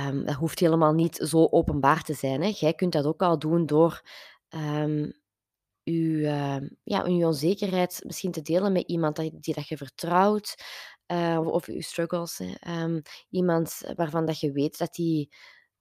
um, 0.08 0.24
dat 0.24 0.34
hoeft 0.34 0.58
helemaal 0.58 0.92
niet 0.92 1.16
zo 1.16 1.46
openbaar 1.50 2.02
te 2.02 2.14
zijn. 2.14 2.42
Hè. 2.42 2.52
Jij 2.54 2.74
kunt 2.74 2.92
dat 2.92 3.04
ook 3.04 3.22
al 3.22 3.38
doen 3.38 3.66
door 3.66 4.02
uw, 5.86 6.18
uh, 6.18 6.56
ja, 6.82 7.04
uw 7.04 7.26
onzekerheid 7.26 8.00
misschien 8.06 8.32
te 8.32 8.42
delen 8.42 8.72
met 8.72 8.86
iemand 8.86 9.16
die, 9.16 9.36
die 9.40 9.54
dat 9.54 9.68
je 9.68 9.76
vertrouwt, 9.76 10.54
uh, 11.06 11.40
of 11.44 11.66
uw 11.66 11.80
struggles. 11.80 12.40
Um, 12.68 13.02
iemand 13.30 13.80
waarvan 13.96 14.26
dat 14.26 14.40
je 14.40 14.52
weet 14.52 14.78
dat 14.78 14.94
die 14.94 15.34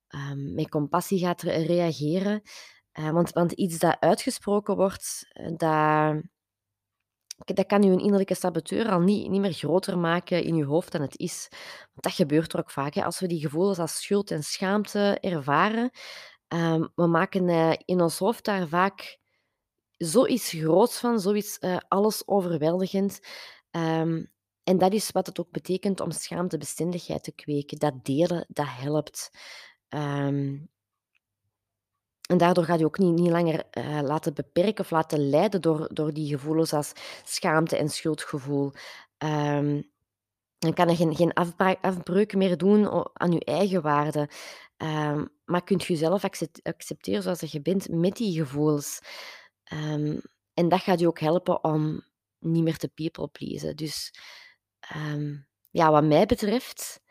um, 0.10 0.54
met 0.54 0.70
compassie 0.70 1.20
gaat 1.20 1.41
re 1.41 1.52
reageren. 1.52 2.41
Uh, 3.00 3.10
want, 3.10 3.32
want 3.32 3.52
iets 3.52 3.78
dat 3.78 3.98
uitgesproken 4.00 4.76
wordt, 4.76 5.28
dat, 5.58 6.22
dat 7.38 7.65
kan 7.65 7.84
je 7.84 7.91
innerlijke 7.91 8.36
saboteur 8.36 8.89
al 8.89 9.00
niet, 9.00 9.30
niet 9.30 9.41
meer 9.41 9.54
groter 9.54 9.98
maken 9.98 10.44
in 10.44 10.56
je 10.56 10.65
hoofd 10.65 10.91
dan 10.91 11.02
het 11.02 11.18
is. 11.18 11.48
Want 11.80 12.02
dat 12.02 12.13
gebeurt 12.13 12.54
er 12.54 12.60
ook 12.60 12.72
vaak. 12.72 12.94
Hè. 12.94 13.04
Als 13.04 13.20
we 13.20 13.28
die 13.28 13.41
gevoelens 13.41 13.80
als 13.80 14.02
schuld 14.02 14.32
en 14.32 14.44
schaamte 14.44 15.18
ervaren, 15.20 15.91
um, 16.48 16.91
we 16.96 17.08
maken 17.08 17.78
in 17.86 18.02
ons 18.02 18.18
hoofd 18.18 18.46
daar 18.46 18.68
vaak 18.68 19.24
zoiets 19.97 20.49
groots 20.49 20.99
van, 20.99 21.19
zoiets 21.19 21.58
uh, 21.60 21.77
alles 21.88 22.27
overweldigend. 22.27 23.19
Um, 23.71 24.34
en 24.63 24.77
dat 24.77 24.93
is 24.93 25.12
wat 25.12 25.25
het 25.25 25.39
ook 25.39 25.51
betekent 25.51 25.99
om 25.99 26.12
schaamtebestendigheid 26.12 27.23
te 27.23 27.31
kweken. 27.31 27.79
Dat 27.79 28.05
delen, 28.05 28.45
dat 28.47 28.67
helpt. 28.69 29.31
Um, 29.89 30.69
en 32.29 32.38
daardoor 32.38 32.63
gaat 32.63 32.79
je 32.79 32.86
ook 32.86 32.97
niet, 32.97 33.19
niet 33.19 33.29
langer 33.29 33.63
uh, 33.77 33.99
laten 34.01 34.34
beperken 34.34 34.84
of 34.84 34.89
laten 34.89 35.29
leiden 35.29 35.62
door, 35.62 35.89
door 35.93 36.13
die 36.13 36.27
gevoelens 36.27 36.73
als 36.73 36.91
schaamte 37.23 37.77
en 37.77 37.89
schuldgevoel. 37.89 38.71
Um, 39.17 39.93
dan 40.58 40.73
kan 40.73 40.89
er 40.89 40.95
geen, 40.95 41.15
geen 41.15 41.34
afbreuk 41.81 42.36
meer 42.36 42.58
doen 42.58 43.10
aan 43.13 43.31
je 43.31 43.45
eigen 43.45 43.81
waarde. 43.81 44.29
Um, 44.77 45.29
maar 45.45 45.63
kunt 45.63 45.84
je 45.84 45.93
jezelf 45.93 46.23
accepteren 46.63 47.21
zoals 47.21 47.39
je 47.39 47.62
bent 47.62 47.89
met 47.89 48.15
die 48.15 48.34
gevoelens. 48.34 48.99
Um, 49.73 50.21
en 50.54 50.69
dat 50.69 50.82
gaat 50.82 50.99
je 50.99 51.08
ook 51.08 51.19
helpen 51.19 51.63
om 51.63 52.04
niet 52.39 52.63
meer 52.63 52.78
te 52.78 52.88
people 52.88 53.28
pleasen. 53.28 53.75
Dus 53.75 54.13
um, 54.95 55.47
ja, 55.71 55.91
wat 55.91 56.04
mij 56.04 56.25
betreft 56.25 57.01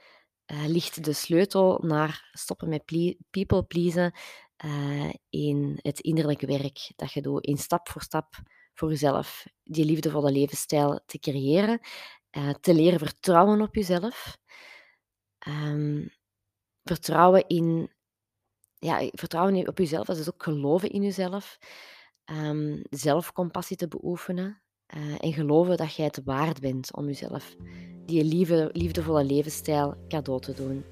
uh, 0.47 0.67
ligt 0.67 1.05
de 1.05 1.13
sleutel 1.13 1.79
naar 1.83 2.31
stoppen 2.33 2.69
met 2.69 2.85
people 3.31 3.65
pleasen 3.65 4.13
uh, 4.65 5.13
in 5.29 5.79
het 5.83 6.01
innerlijke 6.01 6.47
werk 6.47 6.93
dat 6.97 7.13
je 7.13 7.23
doet, 7.23 7.45
in 7.45 7.57
stap 7.59 7.89
voor 7.89 8.03
stap 8.03 8.35
voor 8.75 8.89
jezelf 8.89 9.47
die 9.63 9.85
liefdevolle 9.85 10.33
levensstijl 10.33 11.01
te 11.07 11.19
creëren, 11.19 11.81
uh, 12.31 12.51
te 12.51 12.75
leren 12.75 12.99
vertrouwen 12.99 13.61
op 13.61 13.75
jezelf, 13.75 14.39
um, 15.49 16.11
vertrouwen 16.83 17.47
in 17.47 17.93
ja, 18.79 19.09
vertrouwen 19.13 19.69
op 19.69 19.79
jezelf, 19.79 20.07
dat 20.07 20.19
is 20.19 20.33
ook 20.33 20.43
geloven 20.43 20.91
in 20.91 21.03
jezelf 21.03 21.59
um, 22.31 22.83
zelfcompassie 22.91 23.77
te 23.77 23.89
beoefenen 23.89 24.63
uh, 24.97 25.15
en 25.21 25.33
geloven 25.33 25.77
dat 25.77 25.95
jij 25.95 26.05
het 26.05 26.21
waard 26.25 26.61
bent 26.61 26.97
om 26.97 27.07
jezelf 27.07 27.55
die 28.07 28.25
liefdevolle 28.73 29.25
levensstijl 29.25 29.95
cadeau 30.09 30.41
te 30.41 30.53
doen. 30.53 30.85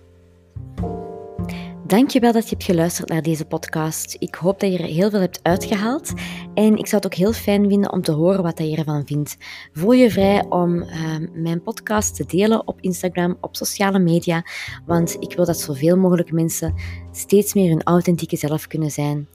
Dankjewel 1.93 2.33
dat 2.33 2.43
je 2.43 2.51
hebt 2.51 2.65
geluisterd 2.65 3.09
naar 3.09 3.23
deze 3.23 3.45
podcast. 3.45 4.17
Ik 4.19 4.35
hoop 4.35 4.61
dat 4.61 4.73
je 4.73 4.79
er 4.79 4.85
heel 4.85 5.11
veel 5.11 5.21
hebt 5.21 5.41
uitgehaald. 5.43 6.13
En 6.55 6.77
ik 6.77 6.87
zou 6.87 7.03
het 7.03 7.07
ook 7.07 7.15
heel 7.15 7.33
fijn 7.33 7.69
vinden 7.69 7.93
om 7.93 8.03
te 8.03 8.13
horen 8.13 8.43
wat 8.43 8.59
je 8.59 8.77
ervan 8.77 9.07
vindt. 9.07 9.37
Voel 9.73 9.93
je 9.93 10.11
vrij 10.11 10.45
om 10.49 10.75
uh, 10.83 11.17
mijn 11.33 11.63
podcast 11.63 12.17
te 12.17 12.25
delen 12.27 12.67
op 12.67 12.81
Instagram, 12.81 13.37
op 13.41 13.57
sociale 13.57 13.99
media. 13.99 14.45
Want 14.87 15.17
ik 15.21 15.33
wil 15.37 15.45
dat 15.45 15.59
zoveel 15.59 15.97
mogelijk 15.97 16.33
mensen 16.33 16.75
steeds 17.11 17.55
meer 17.55 17.69
hun 17.69 17.83
authentieke 17.83 18.37
zelf 18.37 18.67
kunnen 18.67 18.91
zijn. 18.91 19.29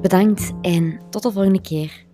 Bedankt 0.00 0.52
en 0.60 1.00
tot 1.10 1.22
de 1.22 1.32
volgende 1.32 1.60
keer. 1.60 2.11